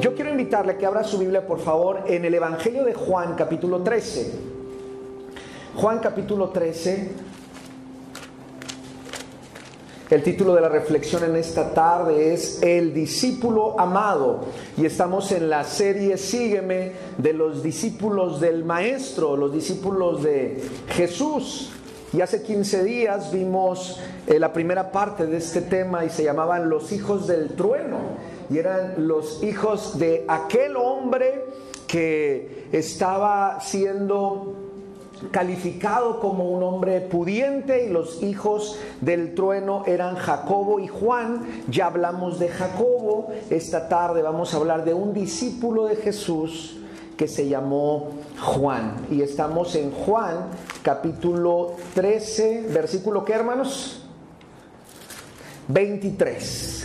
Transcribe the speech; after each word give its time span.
Yo 0.00 0.14
quiero 0.14 0.30
invitarle 0.30 0.72
a 0.72 0.78
que 0.78 0.86
abra 0.86 1.02
su 1.02 1.18
Biblia, 1.18 1.46
por 1.46 1.58
favor, 1.58 2.04
en 2.06 2.24
el 2.24 2.32
Evangelio 2.32 2.84
de 2.84 2.94
Juan, 2.94 3.34
capítulo 3.34 3.82
13. 3.82 4.32
Juan, 5.74 5.98
capítulo 5.98 6.50
13. 6.50 7.10
El 10.10 10.22
título 10.22 10.54
de 10.54 10.60
la 10.60 10.68
reflexión 10.68 11.24
en 11.24 11.34
esta 11.36 11.74
tarde 11.74 12.32
es 12.32 12.62
El 12.62 12.94
discípulo 12.94 13.78
amado 13.80 14.40
y 14.76 14.86
estamos 14.86 15.32
en 15.32 15.50
la 15.50 15.64
serie 15.64 16.16
Sígueme 16.16 16.92
de 17.16 17.32
los 17.32 17.62
discípulos 17.62 18.40
del 18.40 18.64
Maestro, 18.64 19.36
los 19.36 19.52
discípulos 19.52 20.22
de 20.22 20.62
Jesús. 20.90 21.72
Y 22.12 22.20
hace 22.20 22.42
15 22.42 22.84
días 22.84 23.32
vimos 23.32 24.00
eh, 24.26 24.38
la 24.38 24.52
primera 24.52 24.92
parte 24.92 25.26
de 25.26 25.38
este 25.38 25.60
tema 25.60 26.04
y 26.04 26.10
se 26.10 26.22
llamaban 26.22 26.70
los 26.70 26.92
hijos 26.92 27.26
del 27.26 27.50
trueno. 27.50 27.98
Y 28.50 28.58
eran 28.58 29.06
los 29.06 29.42
hijos 29.42 29.98
de 29.98 30.24
aquel 30.28 30.76
hombre 30.76 31.44
que 31.86 32.68
estaba 32.72 33.60
siendo 33.60 34.54
calificado 35.30 36.20
como 36.20 36.50
un 36.50 36.62
hombre 36.62 37.00
pudiente 37.00 37.86
y 37.86 37.88
los 37.88 38.22
hijos 38.22 38.78
del 39.00 39.34
trueno 39.34 39.82
eran 39.86 40.16
Jacobo 40.16 40.78
y 40.80 40.86
Juan. 40.86 41.64
Ya 41.68 41.86
hablamos 41.86 42.38
de 42.38 42.48
Jacobo. 42.48 43.28
Esta 43.50 43.88
tarde 43.88 44.22
vamos 44.22 44.54
a 44.54 44.58
hablar 44.58 44.84
de 44.84 44.94
un 44.94 45.12
discípulo 45.12 45.86
de 45.86 45.96
Jesús 45.96 46.76
que 47.16 47.26
se 47.26 47.48
llamó 47.48 48.10
Juan. 48.40 48.94
Y 49.10 49.22
estamos 49.22 49.74
en 49.74 49.90
Juan 49.90 50.46
capítulo 50.82 51.72
13, 51.94 52.68
versículo 52.72 53.24
¿qué 53.24 53.32
hermanos? 53.32 54.04
23. 55.66 56.77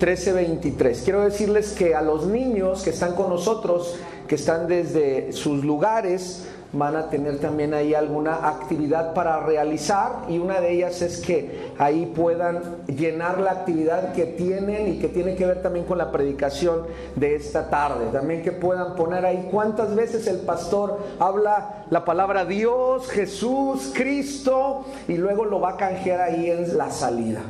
13, 0.00 0.32
23. 0.32 1.02
Quiero 1.02 1.20
decirles 1.20 1.72
que 1.72 1.94
a 1.94 2.00
los 2.00 2.26
niños 2.26 2.82
que 2.82 2.88
están 2.88 3.14
con 3.14 3.28
nosotros, 3.28 3.96
que 4.26 4.36
están 4.36 4.66
desde 4.66 5.30
sus 5.34 5.62
lugares, 5.62 6.46
van 6.72 6.96
a 6.96 7.10
tener 7.10 7.38
también 7.38 7.74
ahí 7.74 7.94
alguna 7.94 8.48
actividad 8.48 9.12
para 9.12 9.40
realizar 9.40 10.24
y 10.28 10.38
una 10.38 10.60
de 10.60 10.72
ellas 10.72 11.02
es 11.02 11.20
que 11.20 11.72
ahí 11.78 12.06
puedan 12.14 12.62
llenar 12.86 13.40
la 13.40 13.50
actividad 13.52 14.12
que 14.12 14.26
tienen 14.26 14.88
y 14.88 14.98
que 14.98 15.08
tiene 15.08 15.34
que 15.34 15.46
ver 15.46 15.62
también 15.62 15.84
con 15.84 15.98
la 15.98 16.12
predicación 16.12 16.82
de 17.16 17.34
esta 17.34 17.70
tarde. 17.70 18.06
También 18.12 18.42
que 18.42 18.52
puedan 18.52 18.94
poner 18.94 19.24
ahí 19.24 19.48
cuántas 19.50 19.94
veces 19.94 20.26
el 20.26 20.38
pastor 20.38 20.98
habla 21.18 21.84
la 21.90 22.04
palabra 22.04 22.44
Dios, 22.44 23.08
Jesús, 23.08 23.92
Cristo 23.94 24.84
y 25.08 25.16
luego 25.16 25.44
lo 25.44 25.60
va 25.60 25.70
a 25.70 25.76
canjear 25.76 26.20
ahí 26.20 26.50
en 26.50 26.78
la 26.78 26.90
salida. 26.90 27.40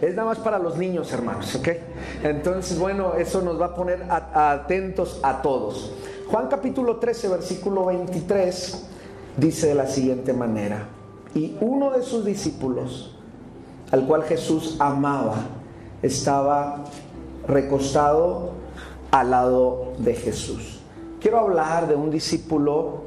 Es 0.00 0.14
nada 0.14 0.28
más 0.28 0.38
para 0.38 0.58
los 0.58 0.76
niños, 0.76 1.12
hermanos, 1.12 1.54
¿ok? 1.56 1.68
Entonces, 2.22 2.78
bueno, 2.78 3.14
eso 3.14 3.42
nos 3.42 3.60
va 3.60 3.66
a 3.66 3.74
poner 3.74 4.04
atentos 4.08 5.18
a 5.22 5.42
todos. 5.42 5.92
Juan 6.30 6.48
capítulo 6.48 6.96
13, 6.96 7.28
versículo 7.28 7.86
23 7.86 8.84
dice 9.38 9.68
de 9.68 9.74
la 9.74 9.86
siguiente 9.86 10.34
manera, 10.34 10.86
y 11.34 11.56
uno 11.62 11.90
de 11.90 12.02
sus 12.02 12.22
discípulos, 12.22 13.16
al 13.90 14.06
cual 14.06 14.24
Jesús 14.24 14.76
amaba, 14.78 15.36
estaba 16.02 16.84
recostado 17.46 18.50
al 19.10 19.30
lado 19.30 19.92
de 20.00 20.12
Jesús. 20.12 20.80
Quiero 21.18 21.38
hablar 21.38 21.88
de 21.88 21.94
un 21.94 22.10
discípulo 22.10 23.04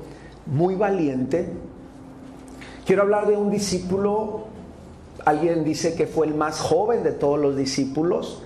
muy 0.47 0.73
valiente. 0.73 1.53
Quiero 2.88 3.03
hablar 3.03 3.28
de 3.28 3.38
un 3.38 3.52
discípulo, 3.52 4.45
alguien 5.25 5.63
dice 5.63 5.94
que 5.94 6.08
fue 6.08 6.25
el 6.25 6.33
más 6.33 6.59
joven 6.59 7.03
de 7.03 7.11
todos 7.11 7.39
los 7.39 7.56
discípulos. 7.56 8.41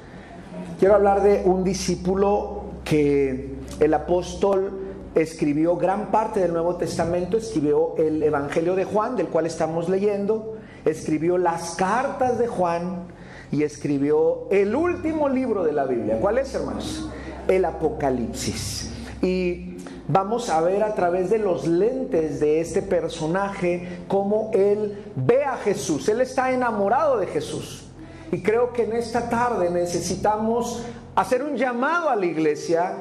Quiero 0.79 0.95
hablar 0.95 1.23
de 1.23 1.43
un 1.45 1.63
discípulo 1.63 2.63
que 2.83 3.54
el 3.79 3.93
apóstol 3.93 4.71
escribió 5.15 5.77
gran 5.77 6.11
parte 6.11 6.41
del 6.41 6.51
Nuevo 6.51 6.75
Testamento, 6.75 7.37
escribió 7.37 7.95
el 7.97 8.21
Evangelio 8.21 8.75
de 8.75 8.85
Juan, 8.85 9.15
del 9.15 9.27
cual 9.27 9.45
estamos 9.45 9.89
leyendo, 9.89 10.57
escribió 10.83 11.37
las 11.37 11.75
cartas 11.75 12.37
de 12.37 12.47
Juan 12.47 13.07
y 13.51 13.63
escribió 13.63 14.47
el 14.51 14.75
último 14.75 15.29
libro 15.29 15.63
de 15.63 15.71
la 15.71 15.85
Biblia. 15.85 16.19
¿Cuál 16.19 16.37
es, 16.37 16.53
hermanos? 16.53 17.09
El 17.47 17.65
Apocalipsis. 17.65 18.91
Y 19.21 19.77
vamos 20.07 20.49
a 20.49 20.61
ver 20.61 20.83
a 20.83 20.93
través 20.93 21.29
de 21.29 21.39
los 21.39 21.65
lentes 21.65 22.39
de 22.39 22.59
este 22.59 22.81
personaje 22.81 24.01
cómo 24.07 24.51
él 24.53 25.11
ve 25.15 25.43
a 25.43 25.57
Jesús. 25.57 26.09
Él 26.09 26.21
está 26.21 26.51
enamorado 26.51 27.17
de 27.17 27.27
Jesús. 27.27 27.89
Y 28.31 28.41
creo 28.41 28.73
que 28.73 28.83
en 28.83 28.93
esta 28.93 29.29
tarde 29.29 29.69
necesitamos 29.69 30.83
hacer 31.15 31.43
un 31.43 31.55
llamado 31.55 32.09
a 32.09 32.15
la 32.15 32.25
iglesia 32.25 32.95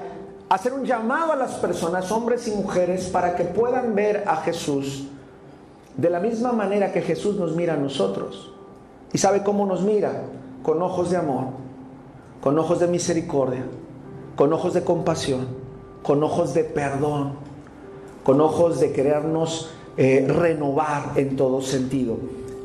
hacer 0.55 0.73
un 0.73 0.85
llamado 0.85 1.33
a 1.33 1.37
las 1.37 1.55
personas, 1.55 2.13
hombres 2.13 2.47
y 2.47 2.53
mujeres, 2.53 3.09
para 3.09 3.35
que 3.35 3.43
puedan 3.43 3.97
ver 3.97 4.23
a 4.29 4.37
Jesús 4.37 5.09
de 5.97 6.09
la 6.09 6.21
misma 6.21 6.53
manera 6.53 6.93
que 6.93 7.03
Jesús 7.03 7.35
nos 7.35 7.57
mira 7.57 7.75
a 7.75 7.77
nosotros. 7.77 8.53
¿Y 9.13 9.19
sabe 9.19 9.43
cómo 9.43 9.67
nos 9.67 9.83
mira? 9.83 10.23
Con 10.63 10.81
ojos 10.81 11.11
de 11.11 11.17
amor, 11.17 11.47
con 12.41 12.57
ojos 12.57 12.79
de 12.79 12.87
misericordia, 12.87 13.65
con 14.37 14.53
ojos 14.53 14.75
de 14.75 14.85
compasión, 14.85 15.49
con 16.05 16.23
ojos 16.23 16.55
de 16.55 16.63
perdón, 16.63 17.33
con 18.23 18.41
ojos 18.41 18.79
de 18.79 18.93
querernos 18.93 19.71
eh, 19.97 20.25
renovar 20.29 21.15
en 21.17 21.35
todo 21.35 21.63
sentido. 21.63 22.17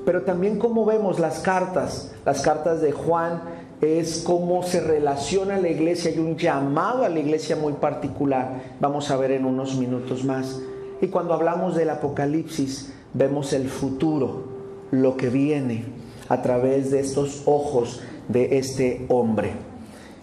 Pero 0.05 0.21
también 0.21 0.59
como 0.59 0.85
vemos 0.85 1.17
las 1.17 1.39
cartas, 1.39 2.11
las 2.23 2.41
cartas 2.41 2.81
de 2.81 2.91
Juan, 2.91 3.41
es 3.81 4.23
cómo 4.25 4.63
se 4.63 4.81
relaciona 4.81 5.57
la 5.57 5.69
iglesia 5.69 6.11
y 6.11 6.19
un 6.19 6.37
llamado 6.37 7.03
a 7.03 7.09
la 7.09 7.19
iglesia 7.19 7.55
muy 7.55 7.73
particular. 7.73 8.75
Vamos 8.79 9.09
a 9.11 9.17
ver 9.17 9.31
en 9.31 9.45
unos 9.45 9.75
minutos 9.75 10.23
más. 10.23 10.59
Y 11.01 11.07
cuando 11.07 11.33
hablamos 11.33 11.75
del 11.75 11.89
Apocalipsis, 11.89 12.93
vemos 13.13 13.53
el 13.53 13.69
futuro, 13.69 14.43
lo 14.91 15.15
que 15.17 15.29
viene 15.29 15.85
a 16.27 16.41
través 16.41 16.91
de 16.91 16.99
estos 16.99 17.43
ojos 17.45 18.01
de 18.27 18.57
este 18.57 19.05
hombre 19.09 19.69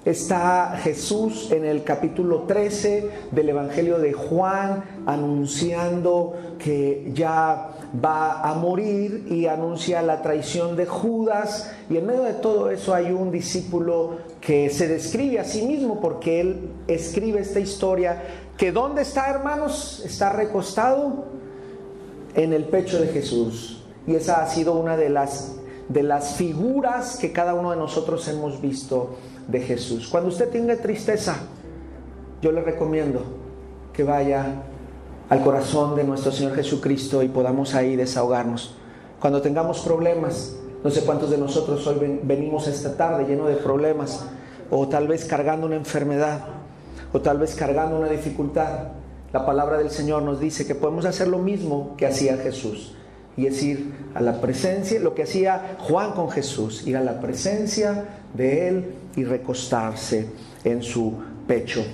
está 0.06 0.78
Jesús 0.84 1.50
en 1.50 1.64
el 1.64 1.82
capítulo 1.82 2.42
13 2.42 3.10
del 3.32 3.48
Evangelio 3.48 3.98
de 3.98 4.12
Juan 4.12 4.84
anunciando 5.04 6.34
que 6.60 7.10
ya 7.12 7.70
va 8.04 8.40
a 8.40 8.54
morir 8.54 9.26
y 9.30 9.46
anuncia 9.46 10.02
la 10.02 10.22
traición 10.22 10.76
de 10.76 10.86
Judas 10.86 11.72
y 11.88 11.96
en 11.96 12.06
medio 12.06 12.22
de 12.22 12.34
todo 12.34 12.70
eso 12.70 12.94
hay 12.94 13.12
un 13.12 13.30
discípulo 13.30 14.18
que 14.40 14.70
se 14.70 14.88
describe 14.88 15.38
a 15.38 15.44
sí 15.44 15.62
mismo 15.62 16.00
porque 16.00 16.40
él 16.40 16.70
escribe 16.88 17.40
esta 17.40 17.60
historia 17.60 18.22
que 18.56 18.72
¿dónde 18.72 19.02
está 19.02 19.30
hermanos? 19.30 20.02
Está 20.04 20.32
recostado 20.32 21.26
en 22.34 22.52
el 22.52 22.64
pecho 22.64 23.00
de 23.00 23.08
Jesús 23.08 23.84
y 24.06 24.14
esa 24.14 24.42
ha 24.42 24.48
sido 24.48 24.74
una 24.74 24.96
de 24.96 25.10
las 25.10 25.56
de 25.88 26.02
las 26.02 26.34
figuras 26.34 27.16
que 27.16 27.32
cada 27.32 27.54
uno 27.54 27.70
de 27.70 27.76
nosotros 27.76 28.26
hemos 28.26 28.60
visto 28.60 29.16
de 29.46 29.60
Jesús. 29.60 30.08
Cuando 30.08 30.30
usted 30.30 30.48
tenga 30.48 30.76
tristeza, 30.76 31.36
yo 32.42 32.50
le 32.50 32.60
recomiendo 32.60 33.22
que 33.92 34.02
vaya 34.02 34.62
al 35.28 35.42
corazón 35.42 35.96
de 35.96 36.04
nuestro 36.04 36.30
Señor 36.30 36.54
Jesucristo 36.54 37.22
y 37.22 37.28
podamos 37.28 37.74
ahí 37.74 37.96
desahogarnos. 37.96 38.74
Cuando 39.20 39.42
tengamos 39.42 39.80
problemas, 39.80 40.56
no 40.84 40.90
sé 40.90 41.02
cuántos 41.02 41.30
de 41.30 41.38
nosotros 41.38 41.86
hoy 41.86 42.20
venimos 42.22 42.68
esta 42.68 42.96
tarde 42.96 43.24
lleno 43.26 43.46
de 43.46 43.56
problemas, 43.56 44.24
o 44.70 44.88
tal 44.88 45.08
vez 45.08 45.24
cargando 45.24 45.66
una 45.66 45.76
enfermedad, 45.76 46.44
o 47.12 47.20
tal 47.20 47.38
vez 47.38 47.54
cargando 47.54 47.98
una 47.98 48.08
dificultad. 48.08 48.88
La 49.32 49.44
palabra 49.44 49.78
del 49.78 49.90
Señor 49.90 50.22
nos 50.22 50.38
dice 50.38 50.66
que 50.66 50.74
podemos 50.74 51.04
hacer 51.04 51.28
lo 51.28 51.38
mismo 51.38 51.94
que 51.96 52.06
hacía 52.06 52.36
Jesús 52.36 52.94
y 53.36 53.46
es 53.46 53.62
ir 53.62 53.92
a 54.14 54.20
la 54.20 54.40
presencia, 54.40 54.98
lo 55.00 55.14
que 55.14 55.24
hacía 55.24 55.76
Juan 55.80 56.12
con 56.12 56.30
Jesús, 56.30 56.86
ir 56.86 56.96
a 56.96 57.02
la 57.02 57.20
presencia 57.20 58.04
de 58.34 58.68
Él 58.68 58.94
y 59.14 59.24
recostarse 59.24 60.30
en 60.64 60.82
su 60.82 61.12
pecho. 61.46 61.84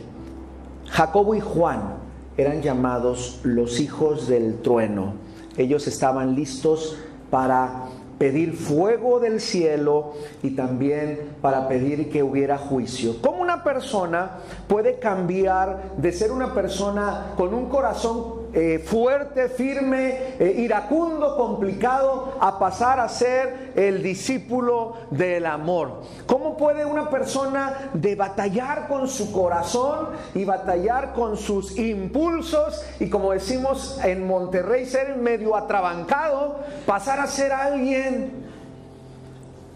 Jacobo 0.89 1.35
y 1.35 1.41
Juan 1.41 1.95
eran 2.37 2.63
llamados 2.63 3.41
los 3.43 3.81
hijos 3.81 4.29
del 4.29 4.61
trueno. 4.63 5.15
Ellos 5.57 5.87
estaban 5.87 6.35
listos 6.35 6.97
para 7.31 7.87
pedir 8.19 8.55
fuego 8.55 9.19
del 9.19 9.41
cielo 9.41 10.13
y 10.43 10.51
también 10.51 11.35
para 11.41 11.67
pedir 11.69 12.09
que 12.09 12.23
hubiera 12.23 12.57
juicio. 12.57 13.17
¿Cómo 13.21 13.43
una 13.43 13.65
persona 13.65 14.39
puede 14.69 14.99
cambiar 14.99 15.95
de 15.97 16.13
ser 16.13 16.31
una 16.31 16.55
persona 16.55 17.33
con 17.37 17.53
un 17.53 17.69
corazón 17.69 18.42
eh, 18.53 18.79
fuerte, 18.85 19.49
firme, 19.49 20.35
eh, 20.39 20.55
iracundo, 20.59 21.37
complicado, 21.37 22.37
a 22.41 22.59
pasar 22.59 23.01
a 23.01 23.09
ser 23.09 23.73
el 23.77 24.03
discípulo 24.03 24.95
del 25.11 25.47
amor. 25.47 26.03
¿Cómo 26.27 26.57
puede 26.57 26.85
una 26.85 27.09
persona 27.09 27.91
de 27.95 28.15
batallar 28.15 28.89
con 28.89 29.09
su 29.09 29.33
corazón 29.33 30.09
y 30.35 30.45
batallar 30.45 31.13
con 31.15 31.37
sus 31.37 31.79
impulsos 31.79 32.85
y 33.01 33.09
como 33.09 33.33
decimos 33.33 33.99
en 34.05 34.27
Monterrey, 34.27 34.87
ser 34.87 35.17
medio 35.17 35.57
atrabancado, 35.57 36.61
pasar 36.87 37.21
a 37.21 37.27
ser 37.27 37.53
alguien 37.53 38.33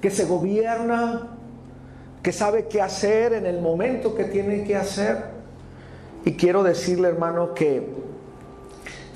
que 0.01 0.11
se 0.11 0.25
gobierna, 0.25 1.29
que 2.23 2.33
sabe 2.33 2.67
qué 2.67 2.83
hacer 2.83 3.33
en 3.33 3.47
el 3.47 3.61
momento 3.61 4.15
que 4.15 4.25
tiene 4.25 4.65
que 4.65 4.77
hacer? 4.77 5.37
y 6.27 6.33
quiero 6.33 6.65
decirle, 6.65 7.07
hermano, 7.07 7.55
que 7.55 7.87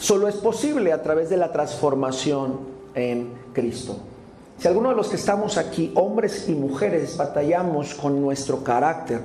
solo 0.00 0.28
es 0.28 0.36
posible 0.36 0.92
a 0.92 1.02
través 1.02 1.28
de 1.28 1.36
la 1.36 1.52
transformación 1.52 2.60
en 2.94 3.34
Cristo. 3.52 3.98
Si 4.56 4.66
alguno 4.66 4.88
de 4.88 4.96
los 4.96 5.08
que 5.08 5.16
estamos 5.16 5.58
aquí, 5.58 5.92
hombres 5.94 6.48
y 6.48 6.54
mujeres, 6.54 7.16
batallamos 7.16 7.94
con 7.94 8.20
nuestro 8.20 8.64
carácter 8.64 9.20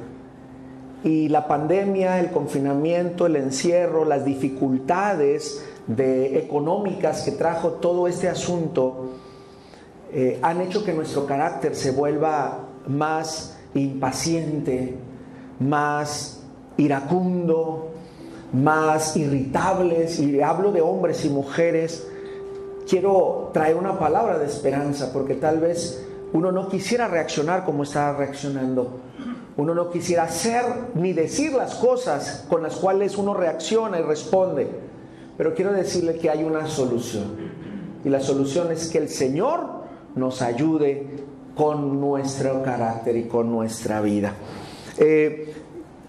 y 1.04 1.30
la 1.30 1.48
pandemia, 1.48 2.20
el 2.20 2.32
confinamiento, 2.32 3.26
el 3.26 3.38
encierro, 3.38 4.06
las 4.06 4.26
dificultades 4.26 5.64
de 5.88 6.40
económicas 6.40 7.22
que 7.22 7.32
trajo 7.32 7.74
todo 7.74 8.08
este 8.08 8.28
asunto, 8.28 9.12
eh, 10.12 10.40
han 10.42 10.62
hecho 10.62 10.84
que 10.84 10.94
nuestro 10.94 11.26
carácter 11.26 11.76
se 11.76 11.92
vuelva 11.92 12.66
más 12.88 13.58
impaciente, 13.74 14.96
más 15.60 16.42
iracundo, 16.78 17.95
más 18.56 19.18
irritables, 19.18 20.20
y 20.20 20.42
hablo 20.42 20.72
de 20.72 20.82
hombres 20.82 21.26
y 21.26 21.30
mujeres, 21.30 22.08
quiero 22.88 23.50
traer 23.54 23.76
una 23.76 24.00
palabra 24.00 24.38
de 24.38 24.46
esperanza, 24.46 25.12
porque 25.12 25.36
tal 25.36 25.60
vez 25.60 26.06
uno 26.34 26.52
no 26.52 26.70
quisiera 26.70 27.08
reaccionar 27.08 27.66
como 27.66 27.84
está 27.84 28.16
reaccionando. 28.16 29.00
Uno 29.58 29.74
no 29.74 29.90
quisiera 29.90 30.24
hacer 30.24 30.64
ni 30.96 31.14
decir 31.14 31.54
las 31.54 31.76
cosas 31.76 32.46
con 32.50 32.62
las 32.62 32.76
cuales 32.76 33.18
uno 33.18 33.34
reacciona 33.34 34.00
y 34.00 34.04
responde. 34.04 34.68
Pero 35.38 35.54
quiero 35.54 35.72
decirle 35.72 36.18
que 36.18 36.30
hay 36.30 36.44
una 36.44 36.68
solución. 36.68 37.36
Y 38.04 38.10
la 38.10 38.20
solución 38.20 38.72
es 38.72 38.90
que 38.90 38.98
el 38.98 39.10
Señor 39.10 39.86
nos 40.16 40.42
ayude 40.42 41.08
con 41.56 42.02
nuestro 42.02 42.62
carácter 42.64 43.16
y 43.16 43.24
con 43.28 43.50
nuestra 43.50 44.02
vida. 44.02 44.34
Eh, 44.98 45.54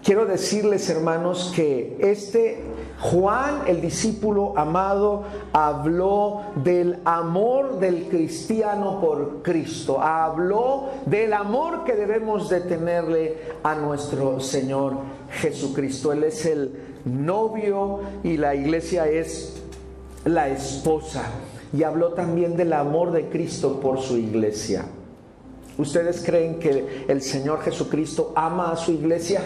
quiero 0.07 0.25
decirles, 0.25 0.89
hermanos, 0.89 1.51
que 1.53 1.97
este 1.99 2.63
Juan, 3.01 3.63
el 3.67 3.81
discípulo 3.81 4.57
amado, 4.57 5.25
habló 5.51 6.43
del 6.55 6.99
amor 7.03 7.77
del 7.79 8.07
cristiano 8.07 9.01
por 9.01 9.43
Cristo, 9.43 10.01
habló 10.01 10.91
del 11.05 11.33
amor 11.33 11.83
que 11.83 11.93
debemos 11.93 12.47
de 12.47 12.61
tenerle 12.61 13.37
a 13.61 13.75
nuestro 13.75 14.39
Señor 14.39 14.93
Jesucristo. 15.29 16.13
Él 16.13 16.23
es 16.23 16.45
el 16.45 16.71
novio 17.03 17.99
y 18.23 18.37
la 18.37 18.55
iglesia 18.55 19.09
es 19.09 19.61
la 20.23 20.47
esposa. 20.47 21.23
Y 21.73 21.83
habló 21.83 22.13
también 22.13 22.55
del 22.55 22.71
amor 22.71 23.11
de 23.11 23.27
Cristo 23.27 23.81
por 23.81 23.99
su 23.99 24.15
iglesia. 24.15 24.85
¿Ustedes 25.77 26.23
creen 26.25 26.59
que 26.59 27.03
el 27.09 27.21
Señor 27.21 27.61
Jesucristo 27.61 28.31
ama 28.37 28.71
a 28.71 28.77
su 28.77 28.93
iglesia? 28.93 29.41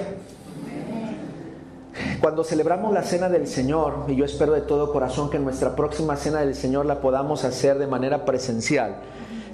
Cuando 2.20 2.44
celebramos 2.44 2.94
la 2.94 3.04
cena 3.04 3.30
del 3.30 3.48
Señor, 3.48 4.06
y 4.08 4.16
yo 4.16 4.26
espero 4.26 4.54
de 4.54 4.62
todo 4.62 4.92
corazón 4.92 5.30
que 5.30 5.40
nuestra 5.40 5.76
próxima 5.76 6.16
cena 6.16 6.42
del 6.42 6.56
Señor 6.56 6.86
la 6.86 7.02
podamos 7.02 7.44
hacer 7.44 7.80
de 7.80 7.88
manera 7.88 8.26
presencial 8.26 8.98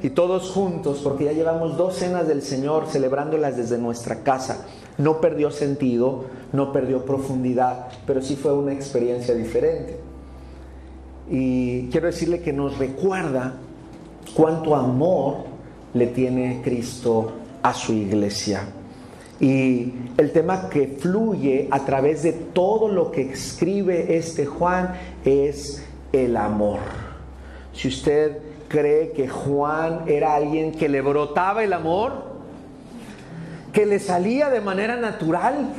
y 0.03 0.11
todos 0.11 0.51
juntos, 0.51 1.01
porque 1.03 1.25
ya 1.25 1.31
llevamos 1.31 1.77
dos 1.77 1.95
cenas 1.95 2.27
del 2.27 2.41
Señor 2.41 2.85
celebrándolas 2.87 3.57
desde 3.57 3.77
nuestra 3.77 4.23
casa. 4.23 4.65
No 4.97 5.19
perdió 5.21 5.49
sentido, 5.51 6.25
no 6.53 6.71
perdió 6.71 7.05
profundidad, 7.05 7.87
pero 8.05 8.21
sí 8.21 8.35
fue 8.35 8.53
una 8.53 8.73
experiencia 8.73 9.33
diferente. 9.33 9.99
Y 11.29 11.87
quiero 11.89 12.07
decirle 12.07 12.41
que 12.41 12.53
nos 12.53 12.77
recuerda 12.77 13.55
cuánto 14.35 14.75
amor 14.75 15.45
le 15.93 16.07
tiene 16.07 16.61
Cristo 16.63 17.31
a 17.63 17.73
su 17.73 17.93
iglesia. 17.93 18.61
Y 19.39 19.93
el 20.17 20.31
tema 20.31 20.69
que 20.69 20.87
fluye 20.87 21.67
a 21.69 21.85
través 21.85 22.23
de 22.23 22.33
todo 22.33 22.87
lo 22.87 23.11
que 23.11 23.21
escribe 23.31 24.17
este 24.17 24.45
Juan 24.45 24.95
es 25.23 25.85
el 26.11 26.37
amor. 26.37 26.79
Si 27.73 27.87
usted 27.87 28.39
cree 28.67 29.11
que 29.11 29.27
Juan 29.27 30.03
era 30.07 30.35
alguien 30.35 30.71
que 30.71 30.89
le 30.89 31.01
brotaba 31.01 31.63
el 31.63 31.73
amor, 31.73 32.37
que 33.71 33.85
le 33.85 33.99
salía 33.99 34.49
de 34.49 34.61
manera 34.61 34.97
natural, 34.97 35.69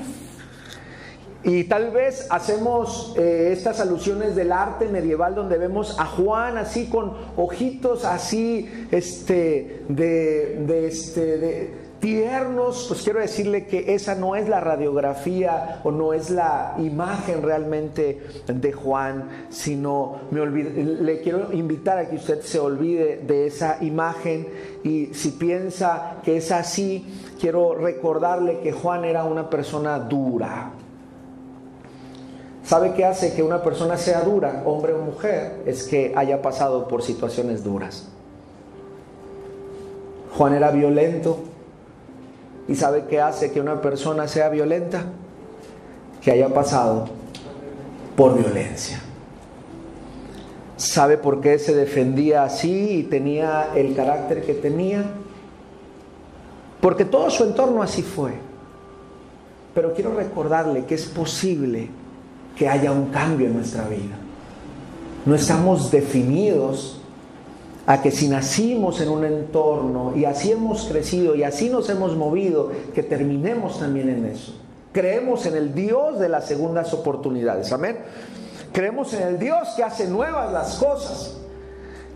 y 1.43 1.65
tal 1.65 1.91
vez 1.91 2.27
hacemos 2.31 3.15
eh, 3.17 3.51
estas 3.53 3.81
alusiones 3.81 4.37
del 4.37 4.53
arte 4.53 4.87
medieval 4.89 5.35
donde 5.35 5.57
vemos 5.57 5.99
a 5.99 6.05
Juan 6.05 6.59
así 6.59 6.87
con 6.87 7.15
ojitos 7.37 8.05
así, 8.05 8.87
este, 8.91 9.83
de, 9.89 10.65
de 10.67 10.87
este, 10.89 11.39
de, 11.39 11.88
tiernos, 12.01 12.87
pues 12.89 13.03
quiero 13.03 13.21
decirle 13.21 13.67
que 13.67 13.95
esa 13.95 14.15
no 14.15 14.37
es 14.37 14.49
la 14.49 14.61
radiografía 14.61 15.81
o 15.85 15.91
no 15.91 16.13
es 16.13 16.31
la 16.31 16.75
imagen 16.79 17.43
realmente 17.43 18.21
de 18.47 18.73
Juan, 18.73 19.47
sino 19.51 20.21
me 20.31 20.47
le 20.47 21.21
quiero 21.21 21.53
invitar 21.53 21.99
a 21.99 22.09
que 22.09 22.17
usted 22.17 22.43
se 22.43 22.59
olvide 22.59 23.19
de 23.27 23.47
esa 23.47 23.79
imagen 23.83 24.49
y 24.85 25.07
si 25.15 25.33
piensa 25.33 26.17
que 26.23 26.37
es 26.37 26.53
así, 26.53 27.07
quiero 27.41 27.75
recordarle 27.75 28.61
que 28.61 28.73
Juan 28.73 29.05
era 29.05 29.25
una 29.25 29.51
persona 29.51 29.99
dura. 29.99 30.73
¿Sabe 32.65 32.93
qué 32.93 33.07
hace 33.07 33.33
que 33.33 33.43
una 33.43 33.63
persona 33.63 33.97
sea 33.97 34.21
dura, 34.21 34.63
hombre 34.67 34.93
o 34.93 34.99
mujer? 34.99 35.63
Es 35.65 35.85
que 35.85 36.13
haya 36.15 36.43
pasado 36.43 36.87
por 36.87 37.03
situaciones 37.03 37.65
duras. 37.65 38.09
Juan 40.37 40.53
era 40.55 40.71
violento, 40.71 41.39
¿Y 42.69 42.75
sabe 42.75 43.07
qué 43.09 43.21
hace 43.21 43.51
que 43.51 43.61
una 43.61 43.81
persona 43.81 44.29
sea 44.29 44.51
violenta? 44.51 45.07
Que 46.21 46.31
haya 46.31 46.53
pasado 46.53 47.09
por 48.15 48.39
violencia. 48.39 49.01
¿Sabe 50.77 51.17
por 51.17 51.41
qué 51.41 51.59
se 51.59 51.75
defendía 51.75 52.45
así 52.45 52.99
y 52.99 53.03
tenía 53.05 53.71
el 53.75 53.97
carácter 53.97 54.45
que 54.45 54.55
tenía? 54.55 55.05
Porque 56.81 57.05
todo 57.05 57.31
su 57.31 57.45
entorno 57.45 57.83
así 57.83 58.03
fue. 58.03 58.33
Pero 59.75 59.95
quiero 59.95 60.15
recordarle 60.15 60.85
que 60.85 60.95
es 60.95 61.07
posible 61.07 61.89
que 62.57 62.69
haya 62.69 62.93
un 62.93 63.07
cambio 63.07 63.47
en 63.47 63.55
nuestra 63.55 63.89
vida. 63.89 64.17
No 65.25 65.35
estamos 65.35 65.91
definidos 65.91 67.01
a 67.89 68.03
que 68.03 68.11
si 68.11 68.29
nacimos 68.29 69.01
en 69.01 69.09
un 69.09 69.25
entorno 69.25 70.13
y 70.15 70.27
así 70.27 70.53
hemos 70.53 70.85
crecido 70.85 71.35
y 71.35 71.43
así 71.43 71.71
nos 71.71 71.89
hemos 71.89 72.15
movido, 72.17 72.71
que 72.95 73.03
terminemos 73.03 73.81
también 73.81 74.11
en 74.11 74.27
eso. 74.27 74.53
Creemos 74.93 75.47
en 75.47 75.57
el 75.57 75.75
Dios 75.75 76.19
de 76.19 76.29
las 76.29 76.47
segundas 76.47 76.93
oportunidades, 76.93 77.73
amén. 77.73 77.97
Creemos 78.75 79.15
en 79.15 79.23
el 79.27 79.39
Dios 79.39 79.69
que 79.75 79.85
hace 79.85 80.07
nuevas 80.07 80.53
las 80.53 80.75
cosas. 80.75 81.39